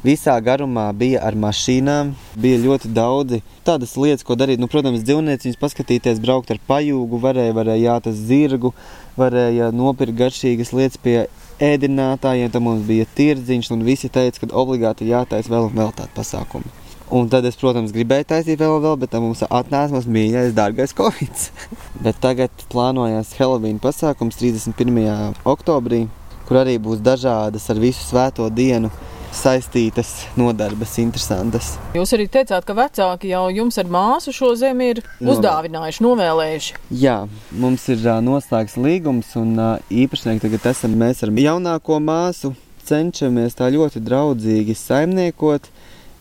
Visā 0.00 0.32
garumā 0.40 0.86
bija 0.96 1.20
ar 1.28 1.34
mašīnām, 1.36 2.14
bija 2.40 2.60
ļoti 2.62 2.88
daudzi 2.96 3.42
tādas 3.68 3.92
lietas, 4.00 4.24
ko 4.24 4.32
darīt. 4.32 4.56
Nu, 4.56 4.64
protams, 4.72 5.02
dzīvnieciņus 5.04 5.60
paskatīties, 5.60 6.22
braukt 6.24 6.54
ar 6.54 6.60
pajūgu, 6.70 7.20
varēja, 7.20 7.52
varēja 7.58 7.82
jātas 7.98 8.22
zirgu, 8.30 8.72
varēja 9.20 9.68
nopirkt 9.76 10.16
garšīgas 10.16 10.72
lietas 10.72 11.02
pie 11.04 11.18
ēdinātājiem. 11.60 12.48
Tam 12.48 12.64
mums 12.70 12.88
bija 12.88 13.04
tirdziņš, 13.18 13.68
un 13.76 13.84
visi 13.84 14.08
teica, 14.08 14.40
ka 14.40 14.54
obligāti 14.62 15.10
jātaisa 15.12 15.52
vēl 15.52 15.68
un 15.68 15.76
vēl 15.82 15.92
tādu 16.00 16.16
pasākumu. 16.16 16.72
Un 17.10 17.26
tad 17.26 17.42
es, 17.48 17.56
protams, 17.58 17.90
gribēju 17.90 18.28
taisīt 18.30 18.60
vēl, 18.60 18.76
vēl 18.84 18.96
bet 19.02 19.16
mums 19.18 19.40
atnāca 19.42 19.96
mums 19.96 20.06
mīļākais, 20.06 20.52
dārgais 20.54 20.94
Covid. 20.94 21.46
bet 22.04 22.20
tagad 22.22 22.66
plānojās 22.70 23.32
Halloween 23.34 23.80
pasākums 23.82 24.38
31. 24.38 25.34
oktobrī, 25.42 26.04
kur 26.46 26.60
arī 26.62 26.76
būs 26.78 27.02
dažādas 27.02 27.66
ar 27.72 27.82
visu 27.82 28.06
svēto 28.06 28.46
dienu 28.54 28.92
saistītas 29.34 30.12
nodarbes, 30.38 30.94
interesantas. 31.02 31.72
Jūs 31.98 32.14
arī 32.14 32.28
teicāt, 32.30 32.62
ka 32.66 32.78
vecāki 32.78 33.30
jau 33.32 33.44
jums 33.54 33.78
ar 33.82 33.90
māsu 33.90 34.34
šo 34.34 34.52
zemi 34.58 34.92
ir 34.94 35.02
uzdāvinājuši, 35.18 36.06
novēlējuši. 36.06 36.80
Jā, 37.02 37.18
mums 37.50 37.86
ir 37.90 38.06
noslēgts 38.22 38.78
līgums, 38.78 39.34
un 39.40 39.54
īpašnieki 39.90 40.46
tagad 40.46 40.72
esam 40.72 40.94
mēs 41.02 41.24
ar 41.26 41.34
jaunāko 41.34 41.98
māsu. 42.02 42.54
Cenšamies 42.86 43.54
tā 43.58 43.68
ļoti 43.70 44.00
draudzīgi 44.02 44.74
saimniekot, 44.74 45.68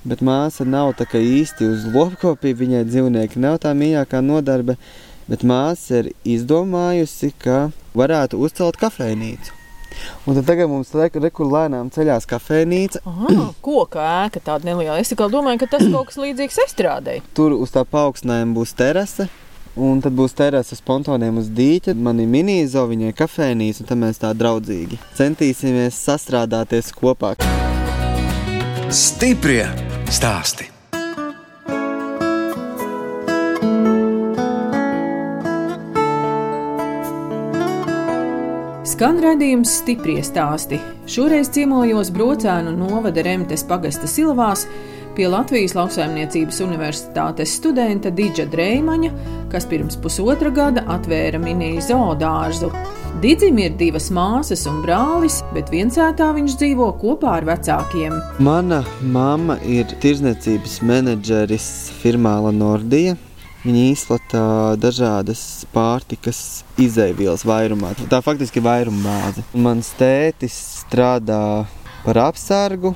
bet 0.07 0.23
māsa 0.25 0.65
nav 0.67 0.93
tā 0.99 1.07
kā 1.09 1.21
īsti 1.21 1.69
uz 1.73 1.85
lopkopību. 1.93 2.63
Viņai 2.63 2.83
dzīvnieki 2.87 3.41
nav 3.43 3.59
tā 3.63 3.73
mīļākā 3.77 4.21
nodarbe, 4.25 4.77
bet 5.29 5.45
māsa 5.47 6.03
ir 6.03 6.11
izdomājusi, 6.27 7.33
ka 7.41 7.69
varētu 7.97 8.39
uzcelt 8.39 8.79
kafejnīcu. 8.79 9.55
Un 10.25 10.37
tad 10.37 10.45
tagad 10.47 10.69
mums 10.71 10.93
rekur 10.93 11.49
lēnām 11.49 11.89
ceļās 11.91 12.27
kafejnīca. 12.29 13.01
Aha, 13.09 13.49
koka 13.65 14.05
ēka 14.23 14.41
tāda 14.45 14.69
neliela. 14.69 14.99
Es 15.01 15.11
tikai 15.11 15.29
domāju, 15.33 15.63
ka 15.63 15.73
tas 15.75 15.85
kaut 15.89 16.11
kas 16.11 16.19
līdzīgs 16.21 16.61
estrādei. 16.67 17.19
Tur 17.35 17.57
uz 17.57 17.73
tā 17.75 17.83
paaugstinājuma 17.83 18.55
būs 18.59 18.75
terase. 18.79 19.29
Un 19.79 20.01
tad 20.03 20.15
būs 20.17 20.33
terasa 20.35 20.75
spontāniem 20.75 21.37
uz 21.39 21.47
dīķa, 21.55 21.93
man 21.95 22.19
ir 22.19 22.27
minīzo, 22.27 22.83
viņai 22.89 23.13
kafejnīca, 23.15 23.85
un 23.85 23.91
tad 23.91 24.01
mēs 24.01 24.19
tā 24.19 24.33
draudzīgi 24.35 24.99
centīsimies 25.15 26.03
sastrādāties 26.09 26.91
kopā. 26.97 27.35
Stiprie 28.89 29.67
stāsti! 30.09 30.65
Skan 38.89 39.21
redzējums 39.21 39.75
stipri 39.83 40.15
stāsti. 40.25 40.79
Šoreiz 41.05 41.51
ciemojos 41.53 42.09
brocēnu 42.15 42.73
novada 42.79 43.21
Remtes 43.27 43.61
pagasta 43.69 44.09
Silvās 44.09 44.65
pie 45.13 45.29
Latvijas 45.29 45.77
Lauksaimniecības 45.77 46.63
Universitātes 46.65 47.59
studenta 47.61 48.09
Dīdža 48.09 48.47
Dreimaņa, 48.49 49.13
kas 49.53 49.69
pirms 49.69 50.01
pusotra 50.01 50.49
gada 50.49 50.87
atvēra 50.97 51.37
mini 51.37 51.75
zoodārzu. 51.77 52.73
Digim 53.19 53.57
ir 53.59 53.73
divas 53.75 54.05
māsas 54.15 54.61
un 54.69 54.77
brālis, 54.79 55.41
bet 55.51 55.67
viensētā 55.73 56.29
viņš 56.37 56.53
dzīvo 56.55 56.85
kopā 57.01 57.33
ar 57.41 57.47
vecākiem. 57.49 58.13
Mana 58.39 58.77
mamma 59.03 59.57
ir 59.67 59.89
tirzniecības 59.99 60.77
menedžeris 60.87 61.65
firmā 61.99 62.37
Nordija. 62.55 63.17
Viņi 63.65 63.81
izplata 63.91 64.43
dažādas 64.79 65.41
pārtikas 65.73 66.63
izēvielas 66.79 67.43
vairumā. 67.43 67.91
Tā 68.07 68.21
faktiski 68.23 68.61
ir 68.61 68.67
vairuma 68.69 69.03
bāze. 69.09 69.43
Mans 69.51 69.91
tētis 69.99 70.55
strādā 70.85 71.41
par 72.05 72.21
apsargu, 72.29 72.93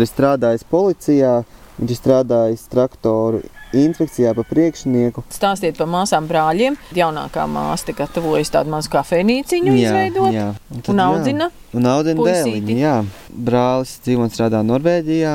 ir 0.00 0.08
strādājis 0.08 0.64
policijā, 0.72 1.42
viņš 1.76 1.92
ir 1.92 2.00
strādājis 2.00 2.64
traktoru 2.72 3.44
inspekcijā 3.84 4.32
par 4.36 4.46
priekšnieku. 4.50 5.24
Stāstiet 5.34 5.78
par 5.78 5.90
māsām 5.90 6.28
brāļiem. 6.30 6.78
Jaunākā 6.96 7.46
māsa 7.50 7.94
gatavojas 7.96 8.52
tādu 8.54 8.72
mazu 8.74 8.92
kafejnīciņu 8.94 9.74
izveidot 9.80 10.32
jā. 10.34 10.48
Un, 10.70 10.80
tad, 10.80 10.92
un 10.94 11.04
audzina. 11.08 11.50
Jā. 11.50 11.80
Un 11.80 11.90
audzina 11.92 12.30
dēliņu, 12.30 12.78
jā. 12.80 12.96
Brālis 13.50 13.98
dzīvo 14.04 14.26
un 14.26 14.32
strādā 14.32 14.62
Norvēģijā 14.66 15.34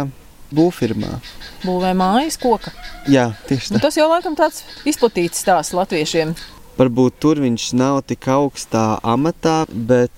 būvfirmā. 0.55 1.19
Būvē 1.63 1.91
mājas 1.97 2.39
koka. 2.41 2.73
Jā, 3.09 3.31
tieši 3.47 3.71
tā. 3.71 3.77
Un 3.77 3.85
tas 3.85 3.99
jau 3.99 4.07
laikam 4.11 4.35
tāds 4.39 4.65
izplatīts 4.87 5.43
stāsts 5.43 5.75
latviešiem. 5.77 6.35
Varbūt 6.79 7.17
tur 7.21 7.37
viņš 7.43 7.65
nav 7.77 7.99
tik 8.09 8.25
augstā 8.31 8.95
amatā, 9.05 9.65
bet 9.69 10.11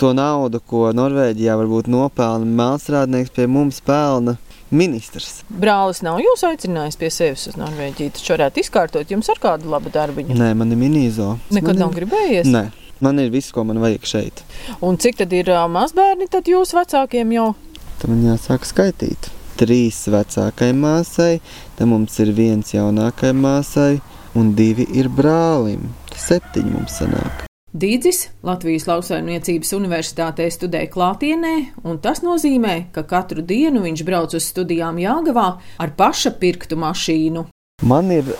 to 0.00 0.14
naudu, 0.16 0.58
ko 0.58 0.88
Norvēģijā 0.96 1.54
varbūt 1.60 1.90
nopelna 1.92 2.48
mākslinieks, 2.58 3.34
pie 3.36 3.46
mums 3.46 3.78
pelna 3.84 4.38
ministrs. 4.70 5.42
Brālis 5.48 6.02
nav 6.06 6.20
jūs 6.22 6.44
aicinājis 6.48 6.98
pie 7.00 7.10
sevis 7.14 7.46
uz 7.50 7.56
Norvēģiju. 7.60 8.14
Taču 8.18 8.34
varētu 8.34 8.62
izkārtot 8.64 9.14
jums 9.14 9.30
ar 9.32 9.40
kādu 9.42 9.72
labu 9.72 9.92
darbu. 9.94 10.26
Nē, 10.28 10.52
man 10.58 10.74
ir 10.74 10.80
minīzo. 10.80 11.36
Nekad 11.54 11.74
man 11.74 11.82
nav 11.86 11.94
ir... 11.94 12.02
gribējies? 12.02 12.52
Nē. 12.52 12.68
Man 13.04 13.20
ir 13.22 13.30
viss, 13.30 13.54
ko 13.54 13.62
man 13.62 13.78
vajag 13.78 14.06
šeit. 14.10 14.42
Un 14.82 14.98
cik 14.98 15.20
tad 15.20 15.34
ir 15.36 15.52
uh, 15.54 15.68
mazbērni, 15.70 16.26
tad 16.32 16.50
jūs 16.50 16.74
vecākiem 16.74 17.36
jau? 17.36 17.52
Tad 18.00 18.10
man 18.10 18.24
jāsāk 18.26 18.66
skaitīt 18.66 19.30
trīs 19.58 20.04
vecākai 20.12 20.70
māsai, 20.76 21.40
tad 21.78 21.90
mums 21.90 22.18
ir 22.22 22.32
viens 22.36 22.74
jaunākai 22.74 23.34
māsai 23.34 23.98
un 24.38 24.54
divi 24.58 24.86
ir 24.94 25.10
brālim. 25.10 25.90
Septiņi 26.28 26.74
mums 26.78 27.02
sanāk. 27.02 27.47
Dīdzis 27.76 28.30
Latvijas 28.48 28.86
Lauksaimniecības 28.88 29.74
Universitātē 29.76 30.46
studē 30.48 30.86
klātienē, 30.88 31.52
un 31.84 31.98
tas 32.00 32.22
nozīmē, 32.24 32.86
ka 32.94 33.02
katru 33.04 33.42
dienu 33.44 33.82
viņš 33.84 34.02
brauc 34.08 34.32
uz 34.38 34.46
studijām 34.48 34.96
Jāgavā 35.02 35.50
ar 35.76 35.92
paša 35.98 36.32
pirktu 36.40 36.78
mašīnu. 36.80 37.42
Man 37.84 38.08
ir 38.14 38.30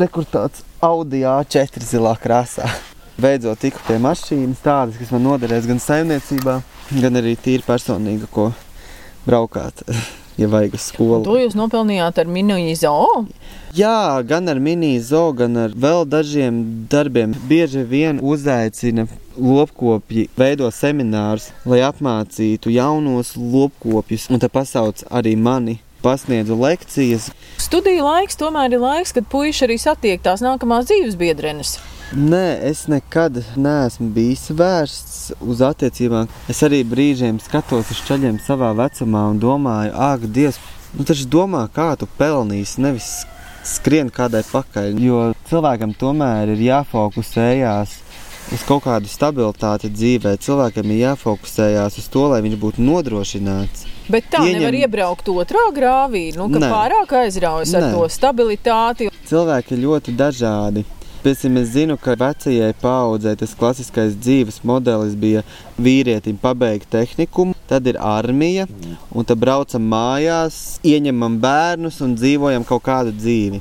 rekurtāds 0.00 0.64
Audi 0.82 1.22
A4 1.22 1.86
zilā 1.92 2.16
krāsā. 2.18 2.66
Beidzot 3.22 3.62
tiku 3.62 3.84
pie 3.86 4.00
mašīnas 4.02 4.66
tādas, 4.66 4.98
kas 4.98 5.14
man 5.14 5.28
noderēs 5.28 5.70
gan 5.70 5.78
saimniecībā, 5.78 6.58
gan 6.98 7.22
arī 7.22 7.36
tīri 7.38 7.62
personīga, 7.62 8.26
ko 8.34 8.50
braukāt. 9.30 9.86
ja 10.42 10.50
vajag 10.50 10.74
uz 10.74 10.90
skolu. 10.90 11.22
To 11.28 11.38
jūs 11.38 11.54
nopelnījāt 11.54 12.18
ar 12.18 12.26
mini-zo? 12.26 12.96
Jā, 13.70 14.18
gan 14.26 14.50
ar 14.50 14.58
mini-zo, 14.58 15.28
gan 15.38 15.54
ar 15.54 15.74
vēl 15.78 16.02
dažiem 16.10 16.56
darbiem. 16.90 17.36
Bieži 17.46 17.84
vien 17.86 18.18
uzaicina 18.18 19.04
lopkopji, 19.38 20.24
veido 20.34 20.66
seminārus, 20.74 21.52
lai 21.62 21.78
apmācītu 21.86 22.72
jaunos 22.74 23.36
lopkopjus, 23.38 24.26
un 24.34 24.42
te 24.42 24.50
pasauc 24.50 25.04
arī 25.06 25.36
mani 25.38 25.78
pasniedzu 26.02 26.58
lekcijas. 26.58 27.30
Studiju 27.62 28.08
laiks 28.08 28.40
tomēr 28.42 28.74
ir 28.74 28.82
laiks, 28.82 29.14
kad 29.14 29.30
puiši 29.30 29.68
arī 29.68 29.78
satiek 29.78 30.26
tās 30.26 30.42
nākamās 30.42 30.90
dzīves 30.90 31.14
biedrenes. 31.20 31.76
Nē, 32.10 32.44
es 32.66 32.88
nekad 32.90 33.38
neesmu 33.54 34.10
bijis 34.10 34.48
vērsts 34.50 35.18
uz 35.46 35.62
attiecībām. 35.62 36.26
Es 36.50 36.66
arī 36.66 36.82
brīžiem 36.82 37.38
skatos 37.38 37.94
uz 37.94 38.02
ceļiem 38.08 38.42
savā 38.42 38.74
vecumā 38.74 39.28
un 39.30 39.38
domāju, 39.38 39.94
ak, 39.94 40.26
Dievs, 40.26 40.58
nu 40.98 41.06
taču 41.06 41.30
domā, 41.30 41.68
kā 41.70 41.92
tu 42.00 42.10
pelnīsi, 42.18 42.82
nevis 42.82 43.20
skrien 43.66 44.10
kādai 44.12 44.42
pakaļ. 44.46 44.94
Jo 45.00 45.24
cilvēkam 45.50 45.94
tomēr 45.98 46.54
ir 46.54 46.62
jāfokusējās 46.68 47.96
uz 48.54 48.62
kaut 48.66 48.84
kādu 48.86 49.10
stabilitāti 49.10 49.90
dzīvē. 49.92 50.34
Cilvēkam 50.42 50.90
ir 50.90 51.02
jāfokusējās 51.04 51.98
uz 52.02 52.08
to, 52.12 52.26
lai 52.32 52.40
viņš 52.44 52.56
būtu 52.60 52.84
nodrošināts. 52.86 53.86
Bet 54.10 54.30
tā 54.32 54.42
Ieņem... 54.42 54.58
nevar 54.58 54.78
iebraukt 54.80 55.28
otrā 55.30 55.68
grāvī, 55.74 56.30
nu, 56.36 56.48
ka 56.50 56.62
Nē. 56.62 56.70
pārāk 56.72 57.14
aizraujas 57.24 57.74
ar 57.78 57.86
Nē. 57.86 57.92
to 57.94 58.08
stabilitāti. 58.10 59.10
Cilvēki 59.30 59.76
ir 59.76 59.84
ļoti 59.84 60.16
dažādi. 60.18 60.84
Piemēram, 61.20 61.56
es 61.60 61.74
zinu, 61.74 61.98
ka 62.00 62.14
vecajai 62.16 62.72
paudzei 62.80 63.34
tas 63.36 63.50
klasiskais 63.52 64.14
dzīves 64.16 64.62
modelis 64.64 65.12
bija 65.20 65.42
vīrietim 65.76 66.38
pabeigt 66.40 66.88
tehnikumu, 66.94 67.52
tad 67.68 67.84
ir 67.90 67.98
armija, 68.00 68.64
un 69.12 69.28
tad 69.28 69.36
braucam 69.42 69.84
mājās, 69.84 70.78
ieņemam 70.80 71.36
bērnus 71.42 72.00
un 72.06 72.14
dzīvojam 72.16 72.64
kaut 72.64 72.86
kādu 72.88 73.12
dzīvi. 73.12 73.60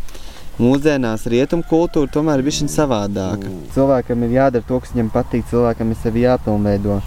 Mūsdienās 0.59 1.27
rietumu 1.27 1.67
kultūra 1.67 2.07
tomēr 2.15 2.39
ir 2.39 2.47
bijusi 2.47 2.71
savādāka. 2.71 3.51
Cilvēkam 3.75 4.23
ir 4.23 4.37
jādara 4.37 4.63
to, 4.71 4.79
kas 4.79 4.95
viņam 4.95 5.11
patīk, 5.19 5.43
cilvēkam 5.51 5.91
ir 5.91 5.99
sevi 5.99 6.23
jāpilnveido. 6.23 7.01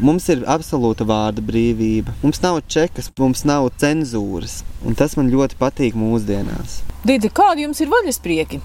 Mums 0.00 0.32
ir 0.32 0.46
absolūta 0.48 1.04
vārda 1.04 1.44
brīvība. 1.44 2.16
Mums 2.24 2.40
nav 2.40 2.62
čekas, 2.64 3.12
mums 3.20 3.44
nav 3.44 3.68
cenzūras. 3.76 4.62
Un 4.88 4.96
tas 4.96 5.20
man 5.20 5.28
ļoti 5.28 5.60
patīk 5.60 6.00
mūsdienās. 6.00 6.80
Dīdzi, 7.04 7.28
kādi 7.36 7.68
jums 7.68 7.84
ir 7.84 7.92
vaļasprieki? 7.92 8.64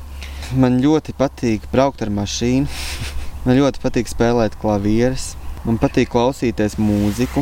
Man 0.53 0.77
ļoti 0.83 1.15
patīk 1.17 1.65
braukt 1.71 2.03
ar 2.05 2.11
mašīnu. 2.13 2.69
Man 3.45 3.57
ļoti 3.57 3.81
patīk 3.81 4.09
spēlēt 4.09 4.57
klavierus. 4.61 5.33
Man 5.65 5.79
patīk 5.81 6.11
klausīties 6.13 6.77
mūziku. 6.77 7.41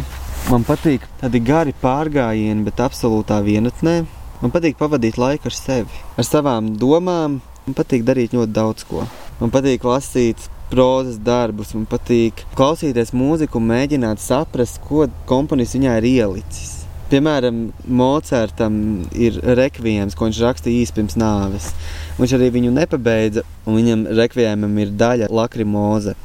Man 0.51 0.63
patīk 0.67 1.03
tādi 1.19 1.41
gari 1.43 1.75
pārgājieni, 1.81 2.63
bet 2.63 2.79
absolūtā 2.83 3.41
vienatnē. 3.43 4.01
Man 4.41 4.51
patīk 4.51 4.75
pavadīt 4.79 5.19
laiku 5.19 5.47
ar 5.47 5.55
sevi, 5.55 6.01
ar 6.19 6.27
savām 6.27 6.73
domām. 6.79 7.41
Man 7.63 7.77
patīk 7.77 8.03
darīt 8.07 8.35
ļoti 8.35 8.55
daudz 8.55 8.87
ko. 8.87 9.05
Man 9.39 9.51
patīk 9.51 9.83
lasīt 9.87 10.47
prozas 10.71 11.19
darbus, 11.19 11.71
man 11.75 11.87
patīk 11.87 12.45
klausīties 12.57 13.15
mūziku 13.15 13.59
un 13.59 13.69
mēģināt 13.71 14.23
saprast, 14.23 14.79
ko 14.87 15.07
komponists 15.29 15.79
viņā 15.79 15.99
ir 16.01 16.09
ielicis. 16.11 16.82
Piemēram, 17.11 17.57
Mocertam 17.85 18.75
ir 19.11 19.39
rekvijams, 19.57 20.15
ko 20.17 20.29
viņš 20.29 20.39
rakstīja 20.45 20.83
īsi 20.83 20.95
pirms 20.95 21.17
nāves. 21.19 21.71
Viņš 22.17 22.35
arī 22.37 22.49
viņu 22.55 22.71
nepabeidza, 22.73 23.43
un 23.67 23.77
viņam 23.77 24.05
rekvijamam 24.17 24.77
ir 24.81 24.93
daļa 24.97 25.29
lakrimoze. 25.33 26.15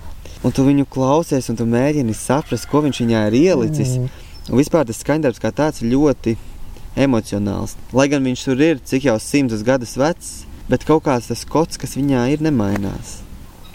Un 0.47 0.55
tu 0.55 0.63
viņu 0.65 0.87
klausies, 0.87 1.49
un 1.51 1.59
tu 1.59 1.67
mēģini 1.67 2.15
saprast, 2.15 2.69
ko 2.71 2.85
viņš 2.85 3.03
viņā 3.03 3.25
ir 3.29 3.39
ielicis. 3.41 3.97
Mm. 3.99 4.27
Un 4.49 4.61
vispār 4.63 4.87
tas 4.89 5.03
skaņdarbs 5.03 5.43
kā 5.43 5.51
tāds 5.53 5.83
ļoti 5.83 6.37
emocionāls. 6.99 7.75
Lai 7.93 8.07
gan 8.13 8.25
viņš 8.25 8.45
tur 8.47 8.63
ir 8.63 8.79
cik 8.81 9.09
jau 9.11 9.17
simtus 9.23 9.65
gadus 9.67 9.97
vecs, 9.99 10.31
bet 10.71 10.87
kaut 10.89 11.05
kāds 11.09 11.29
tas 11.31 11.45
kods, 11.49 11.81
kas 11.81 11.97
viņā 11.99 12.29
ir, 12.33 12.45
nemainās. 12.45 13.19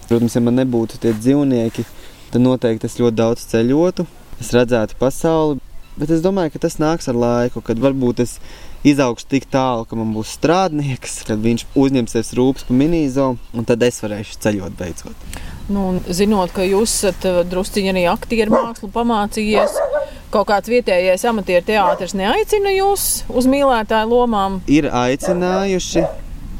Protams, 0.07 0.35
ja 0.35 0.41
man 0.43 0.57
nebūtu 0.59 0.99
tie 1.03 1.13
dzīvnieki, 1.15 1.85
tad 2.31 2.43
noteikti 2.43 2.89
es 2.89 2.97
ļoti 2.99 3.19
daudz 3.19 3.45
ceļotu, 3.51 4.07
es 4.41 4.51
redzētu 4.55 4.97
pasauli. 4.99 5.61
Bet 5.93 6.09
es 6.09 6.23
domāju, 6.25 6.55
ka 6.55 6.63
tas 6.65 6.79
nāks 6.81 7.09
ar 7.11 7.17
laiku, 7.19 7.61
kad 7.61 7.77
varbūt 7.81 8.23
es 8.23 8.39
izaugšu 8.87 9.27
tik 9.29 9.45
tālu, 9.51 9.85
ka 9.87 9.97
man 9.97 10.11
būs 10.15 10.33
strādnieks, 10.39 11.21
kad 11.27 11.41
viņš 11.43 11.65
uzņemsies 11.77 12.33
rūpes 12.37 12.65
par 12.67 12.77
minīzo, 12.79 13.27
un 13.53 13.67
tad 13.69 13.83
es 13.85 14.01
varēšu 14.03 14.39
ceļot 14.43 14.77
beidzot. 14.79 15.27
Nu, 15.71 15.85
zinot, 16.09 16.51
ka 16.55 16.65
jūs 16.67 16.97
esat 16.97 17.27
eh, 17.29 17.39
drusciņā 17.47 17.93
arī 17.93 18.03
aktieru 18.11 18.55
mākslu 18.57 18.89
pamācījies, 18.91 19.77
kaut 20.33 20.49
kāds 20.49 20.71
vietējais 20.73 21.23
amatieru 21.29 21.63
teātris 21.69 22.17
neaicina 22.17 22.73
jūs 22.73 23.07
uz 23.31 23.47
mīlētāju 23.47 24.11
lomām? 24.11 24.59
Ir 24.67 24.89
aicinājuši, 24.91 26.03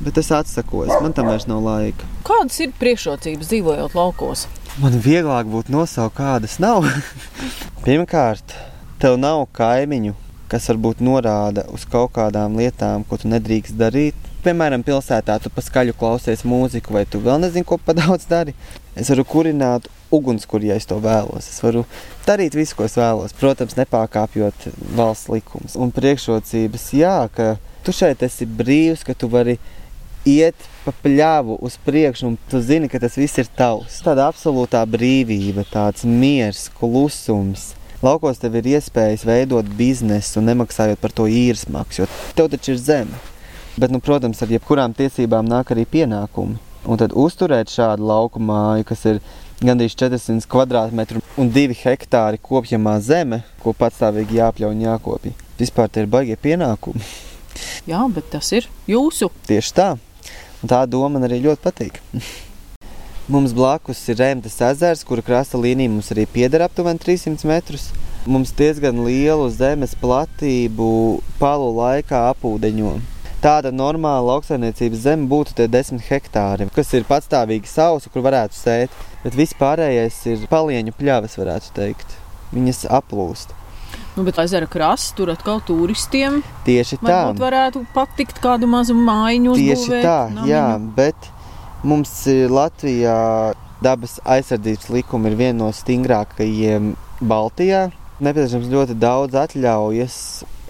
bet 0.05 0.19
es 0.21 0.31
atsakos. 0.31 0.93
Man 1.01 1.15
tam 1.17 1.31
vairs 1.31 1.49
nav 1.49 1.65
laika. 1.65 2.07
Kādas 2.27 2.61
ir 2.63 2.75
priekšrocības 2.79 3.49
dzīvojot 3.51 3.97
laukos? 3.97 4.45
Man 4.81 4.95
vieglāk 5.03 5.49
būtu 5.51 5.73
nosaukt, 5.73 6.15
kādas 6.21 6.55
nav. 6.63 6.87
Pirmkārt, 7.85 8.55
tev 9.03 9.17
nav 9.19 9.41
kaimiņu, 9.51 10.13
kas 10.47 10.69
varbūt 10.69 11.01
norāda 11.03 11.65
uz 11.75 11.83
kaut 11.91 12.13
kādām 12.15 12.55
lietām, 12.55 13.03
ko 13.03 13.17
tu 13.19 13.27
nedrīkst 13.27 13.75
darīt. 13.75 14.29
Piemēram, 14.45 14.83
pilsētā 14.87 15.35
tu 15.43 15.51
paskaļu 15.51 15.95
klausies 15.99 16.45
mūziku, 16.47 16.95
vai 16.95 17.03
tu 17.03 17.19
vēl 17.23 17.41
nezini, 17.43 17.67
ko 17.67 17.75
pa 17.83 17.95
daudz 17.97 18.29
dari. 18.29 18.55
Es 18.95 19.11
varu 19.11 19.25
kurināt 19.27 19.89
ugunskura, 20.13 20.69
ja 20.69 20.79
es 20.79 20.87
to 20.87 21.01
vēlos. 21.03 21.49
Es 21.51 21.59
varu 21.63 21.83
darīt 22.27 22.55
visu, 22.55 22.77
ko 22.79 22.87
es 22.87 22.95
vēlos. 22.99 23.35
Protams, 23.39 23.75
nepārkāpjot 23.81 24.69
valsts 24.95 25.31
likumus. 25.33 25.75
Un 25.75 25.91
priekšrocības, 25.95 26.89
jā, 26.95 27.17
ka 27.35 27.53
tu 27.83 27.95
šeit 27.95 28.23
esi 28.23 28.47
brīvs, 28.47 29.03
ka 29.03 29.17
tu 29.19 29.27
vari 29.35 29.57
iet 30.23 30.67
pa 30.85 30.95
pļāvu 31.03 31.59
uz 31.59 31.75
priekšu, 31.83 32.31
un 32.31 32.39
tu 32.47 32.63
zini, 32.63 32.87
ka 32.91 33.03
tas 33.03 33.19
viss 33.19 33.41
ir 33.41 33.51
tavs. 33.57 33.99
Tāda 34.05 34.31
absolūtā 34.31 34.87
brīvība, 34.87 35.67
tāds 35.75 36.07
miers, 36.07 36.69
klusums. 36.79 37.73
Laukos 38.03 38.41
tev 38.41 38.57
ir 38.59 38.65
iespējas 38.73 39.21
veidot 39.23 39.67
biznesu, 39.79 40.41
nemaksājot 40.43 40.99
par 40.99 41.13
to 41.15 41.23
īres 41.31 41.69
maksu, 41.71 42.01
jo 42.03 42.07
tev 42.35 42.49
taču 42.51 42.73
ir 42.73 42.81
zeme. 42.81 43.19
Bet, 43.79 43.93
nu, 43.95 44.01
protams, 44.03 44.41
ar 44.43 44.51
jebkurām 44.51 44.91
tiesībām 44.97 45.47
nāk 45.47 45.71
arī 45.71 45.85
pienākumi. 45.87 46.59
Un 46.83 46.99
tad 46.99 47.15
uzturēt 47.15 47.71
šādu 47.71 48.03
lauku 48.03 48.43
māju, 48.43 48.83
kas 48.91 49.05
ir 49.07 49.21
gandrīz 49.63 49.95
400 49.95 50.51
km 50.51 51.23
un 51.39 51.51
2 51.55 51.79
hektāri 51.85 52.43
kopjamā 52.43 52.97
zeme, 52.99 53.39
ko 53.63 53.71
patstāvīgi 53.71 54.41
jāpļauj 54.41 54.75
un 54.75 54.83
jākopja. 54.83 55.35
Vispār 55.63 55.87
tie 55.87 56.03
ir 56.03 56.11
baigie 56.11 56.35
pienākumi. 56.35 57.07
Jā, 57.87 58.03
bet 58.11 58.33
tas 58.35 58.51
ir 58.51 58.67
jūsu. 58.89 59.31
Tieši 59.47 59.77
tā. 59.79 59.93
Un 60.59 60.75
tā 60.75 60.83
doma 60.91 61.15
man 61.15 61.29
arī 61.29 61.39
ļoti 61.47 61.63
patīk. 61.63 62.03
Mums 63.31 63.53
blakus 63.55 64.01
ir 64.11 64.17
Rēmtas 64.19 64.57
ezers, 64.67 65.01
kura 65.07 65.23
krasta 65.23 65.55
līnija 65.55 65.87
mums 65.87 66.09
arī 66.11 66.25
pieder 66.27 66.65
aptuveni 66.65 66.99
300 66.99 67.47
metrus. 67.47 67.85
Mums 68.27 68.51
diezgan 68.57 68.99
lielu 69.05 69.45
zemes 69.47 69.93
platību 70.01 70.87
palu 71.39 71.69
laikā 71.77 72.19
apūdeņo. 72.33 72.91
Tāda 73.43 73.71
normāla 73.71 74.25
lauksaimniecības 74.33 75.05
zeme 75.05 75.29
būtu 75.31 75.55
tie 75.55 75.69
10 75.71 76.03
hektāri, 76.09 76.67
kas 76.75 76.91
ir 76.95 77.07
patstāvīgi 77.07 77.71
sausa, 77.71 78.11
kur 78.11 78.25
varētu 78.27 78.59
sēt, 78.59 79.01
bet 79.23 79.39
viss 79.39 79.55
pārējais 79.55 80.19
ir 80.33 80.43
palieņu 80.51 80.95
pļavas, 80.99 81.39
varētu 81.39 81.71
teikt. 81.79 82.17
Viņas 82.51 82.89
aplūst. 82.91 83.55
Nu, 84.17 84.25
bet 84.27 84.35
ezera 84.43 84.67
krasts 84.67 85.15
tur 85.15 85.31
atkal 85.31 85.63
turistiem. 85.63 86.41
Tieši 86.67 86.99
tā. 86.99 87.07
Varbūt 87.07 87.39
varētu 87.41 87.85
patikt 87.95 88.43
kādu 88.43 88.67
mazu 88.69 88.97
mājiņu 88.99 89.55
uzbūvēt. 89.55 89.87
Tieši 89.87 90.03
tā, 90.03 90.19
namiņu. 90.27 90.51
jā, 90.51 90.67
bet 90.99 91.32
mums 91.83 92.11
Latvijā 92.49 93.53
dabas 93.83 94.17
aizsardzības 94.23 94.89
likumi 94.93 95.31
ir 95.31 95.37
viena 95.39 95.57
no 95.65 95.69
stingrākajiem 95.75 96.93
Baltijā. 97.21 97.89
Nepieciešams 98.23 98.71
ļoti 98.71 98.95
daudz 99.01 99.35
atļaujas. 99.35 100.17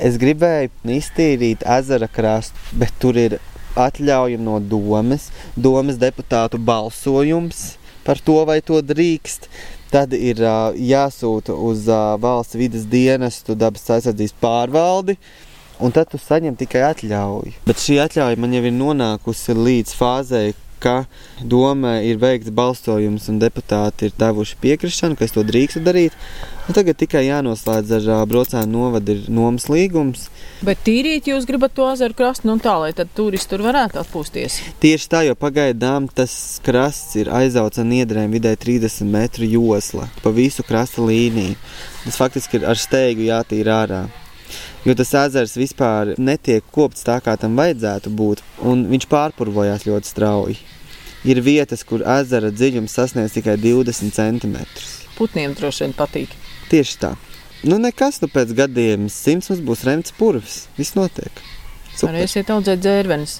Es 0.02 0.17
gribēju 0.17 0.71
iztīrīt 0.95 1.65
ezera 1.69 2.10
krastu, 2.10 2.58
bet 2.80 2.95
tur 3.02 3.19
ir 3.19 3.38
atļauja 3.78 4.39
no 4.41 4.60
domes, 4.60 5.30
domes 5.56 5.99
deputātu 6.02 6.58
balsojums 6.62 7.63
par 8.04 8.19
to, 8.19 8.41
vai 8.45 8.60
to 8.62 8.82
drīkst. 8.82 9.47
Tad 9.93 10.13
ir 10.17 10.41
uh, 10.41 10.73
jāsūta 10.73 11.54
uz 11.54 11.86
uh, 11.88 12.15
valsts 12.21 12.58
vidas 12.58 12.88
dienestu, 12.89 13.54
dabas 13.56 13.86
aizsardzības 13.93 14.36
pārvaldi, 14.41 15.17
un 15.84 15.93
tad 15.93 16.10
tu 16.10 16.17
saņem 16.17 16.58
tikai 16.58 16.82
atļauju. 16.89 17.54
Bet 17.67 17.82
šī 17.82 17.99
atļauja 18.02 18.41
man 18.41 18.58
jau 18.58 18.63
ir 18.65 18.73
nonākusi 18.73 19.56
līdz 19.58 19.93
fāzei, 19.99 20.56
ka 20.84 20.96
doma 21.39 21.98
ir 22.04 22.19
veikts 22.22 22.52
balsojums 22.54 23.30
un 23.32 23.39
deputāti 23.41 24.10
ir 24.10 24.17
devuši 24.19 24.58
piekrišanu, 24.63 25.17
ka 25.17 25.26
es 25.28 25.36
to 25.36 25.43
drīkstu 25.48 25.84
darīt. 25.86 26.17
Un 26.63 26.76
tagad 26.78 26.96
tikai 27.00 27.26
jānoslēdz 27.26 27.91
ar 27.98 28.28
brocēnu 28.30 28.72
novadu 28.72 29.17
nomas 29.28 29.67
līgums. 29.72 30.30
Bet 30.63 30.86
tīrīt 30.88 31.28
jūs 31.28 31.48
gribat 31.48 31.76
to 31.76 31.89
ezeru 31.91 32.15
krastu, 32.15 32.48
nu 32.48 32.56
tā, 32.63 32.78
lai 32.80 32.93
tad 32.96 33.12
turisti 33.15 33.52
tur 33.52 33.65
varētu 33.65 34.00
atpūsties. 34.00 34.60
Tieši 34.84 35.10
tā, 35.12 35.24
jo 35.28 35.36
pagaidām 35.39 36.08
tas 36.08 36.34
krasts 36.63 37.17
ir 37.19 37.32
aizauts 37.36 37.84
ar 37.84 37.89
niedrēm 37.89 38.32
vidē 38.32 38.56
30 38.60 39.12
metru 39.12 39.50
josla 39.50 40.08
pa 40.24 40.32
visu 40.32 40.63
krasta 40.63 41.04
līniju. 41.04 41.60
Tas 42.06 42.19
faktiski 42.19 42.62
ir 42.62 42.69
ar 42.72 42.80
steigu 42.80 43.28
jātīra 43.28 43.80
ārā. 43.84 44.04
Jo 44.84 44.96
tas 45.00 45.13
ezers 45.15 45.54
vispār 45.56 46.13
netiek 46.19 46.65
kopts 46.76 47.06
tā, 47.08 47.15
kā 47.24 47.38
tam 47.39 47.56
vajadzētu 47.60 48.12
būt, 48.12 48.41
un 48.67 48.84
viņš 48.91 49.08
pārpurvojās 49.12 49.86
ļoti 49.88 50.10
strauji. 50.10 50.58
Ir 51.23 51.39
vietas, 51.39 51.86
kur 51.88 52.03
ezera 52.19 52.51
dziļums 52.51 52.95
sasniedz 52.97 53.36
tikai 53.38 53.55
20 53.62 54.12
cm. 54.12 54.57
Putniem 55.15 55.53
droši 55.55 55.86
vien 55.86 55.95
patīk. 55.95 56.33
Tieši 56.71 56.97
tā. 56.99 57.13
Nu, 57.63 57.77
nekas, 57.79 58.19
nu 58.19 58.27
pēc 58.27 58.51
gadiem 58.57 59.07
simts 59.07 59.47
mums 59.51 59.62
būs 59.63 59.86
remts 59.88 60.12
purvs. 60.17 60.65
Viss 60.75 60.97
notiek. 60.99 61.43
Varēsiet 62.01 62.49
audzēt 62.51 62.81
dzērvenes. 62.83 63.38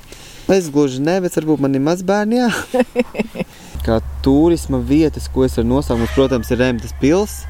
Es 0.54 0.70
gluži 0.72 1.02
ne, 1.04 1.18
bet 1.24 1.36
varbūt 1.36 1.64
man 1.64 1.76
ir 1.76 1.84
mazbērni, 1.84 2.40
jā. 2.40 2.84
Kā 3.86 4.00
turisma 4.24 4.80
vietas, 4.80 5.30
ko 5.32 5.44
es 5.44 5.58
varu 5.60 5.70
nosaukt, 5.70 6.00
mums, 6.00 6.16
protams, 6.16 6.52
ir 6.52 6.62
Remtas 6.64 6.96
pils. 7.02 7.42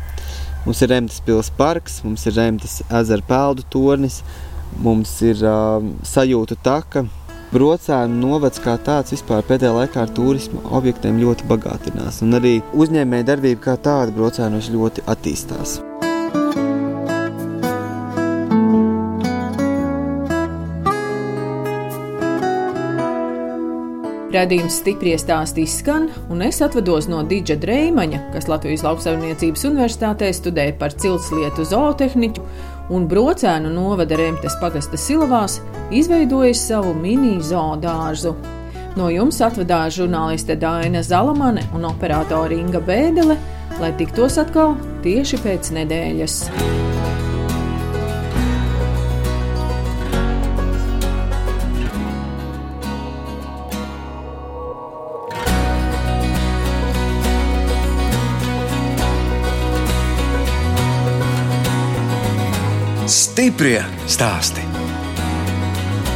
Mums 0.64 0.82
ir 0.82 0.94
Remtas 0.94 1.20
pils 1.26 1.50
parks, 1.58 2.00
mums 2.06 2.26
ir 2.30 2.38
Remtas 2.38 2.80
ezera 3.02 3.26
peldu 3.28 3.66
tornis, 3.74 4.22
mums 4.82 5.12
ir 5.26 5.42
uh, 5.46 5.84
sajūta 6.08 6.58
taka, 6.64 7.04
Brocēnu 7.54 8.16
novads 8.18 8.58
kā 8.64 8.74
tāds 8.82 9.14
vispār 9.14 9.44
pēdējā 9.46 9.74
laikā 9.76 10.08
ar 10.08 10.12
turismu 10.18 10.64
objektiem 10.74 11.20
ļoti 11.22 11.46
bagātinās. 11.52 12.24
Un 12.26 12.40
arī 12.40 12.54
uzņēmēja 12.74 13.28
darbība 13.28 13.62
kā 13.68 13.76
tāda 13.78 14.16
brocēnos 14.16 14.72
ļoti 14.74 15.04
attīstās. 15.14 15.76
Radījums 24.34 24.80
stipri 24.82 25.14
stāstī 25.22 25.68
skan, 25.70 26.08
un 26.34 26.42
es 26.42 26.58
atvados 26.66 27.06
no 27.06 27.20
Dīdža 27.22 27.60
Dreimaņa, 27.62 28.24
kas 28.34 28.50
Latvijas 28.50 28.82
Lauksaimniecības 28.88 29.68
universitātē 29.70 30.32
studēja 30.34 30.74
par 30.80 30.98
ciltslietu 30.98 31.70
zootehniķu 31.70 32.50
un 32.98 33.06
brocēnu 33.12 33.70
novada 33.78 34.18
Remtes 34.18 34.58
pagasta 34.58 34.98
Silavās, 34.98 35.60
izveidojis 35.92 36.62
savu 36.68 36.94
mini-zoodārzu. 36.96 38.34
No 38.96 39.10
jums 39.10 39.42
atvedās 39.42 39.98
žurnāliste 39.98 40.56
Dāna 40.60 41.02
Zalamane 41.04 41.66
un 41.74 41.88
operātore 41.90 42.60
Inga 42.60 42.82
Bēdelē, 42.84 43.38
lai 43.82 43.92
tiktos 43.98 44.38
atkal 44.42 44.78
tieši 45.06 45.42
pēc 45.44 45.74
nedēļas. 45.80 46.44
Stiprie 63.14 63.82
stāstī. 64.10 64.73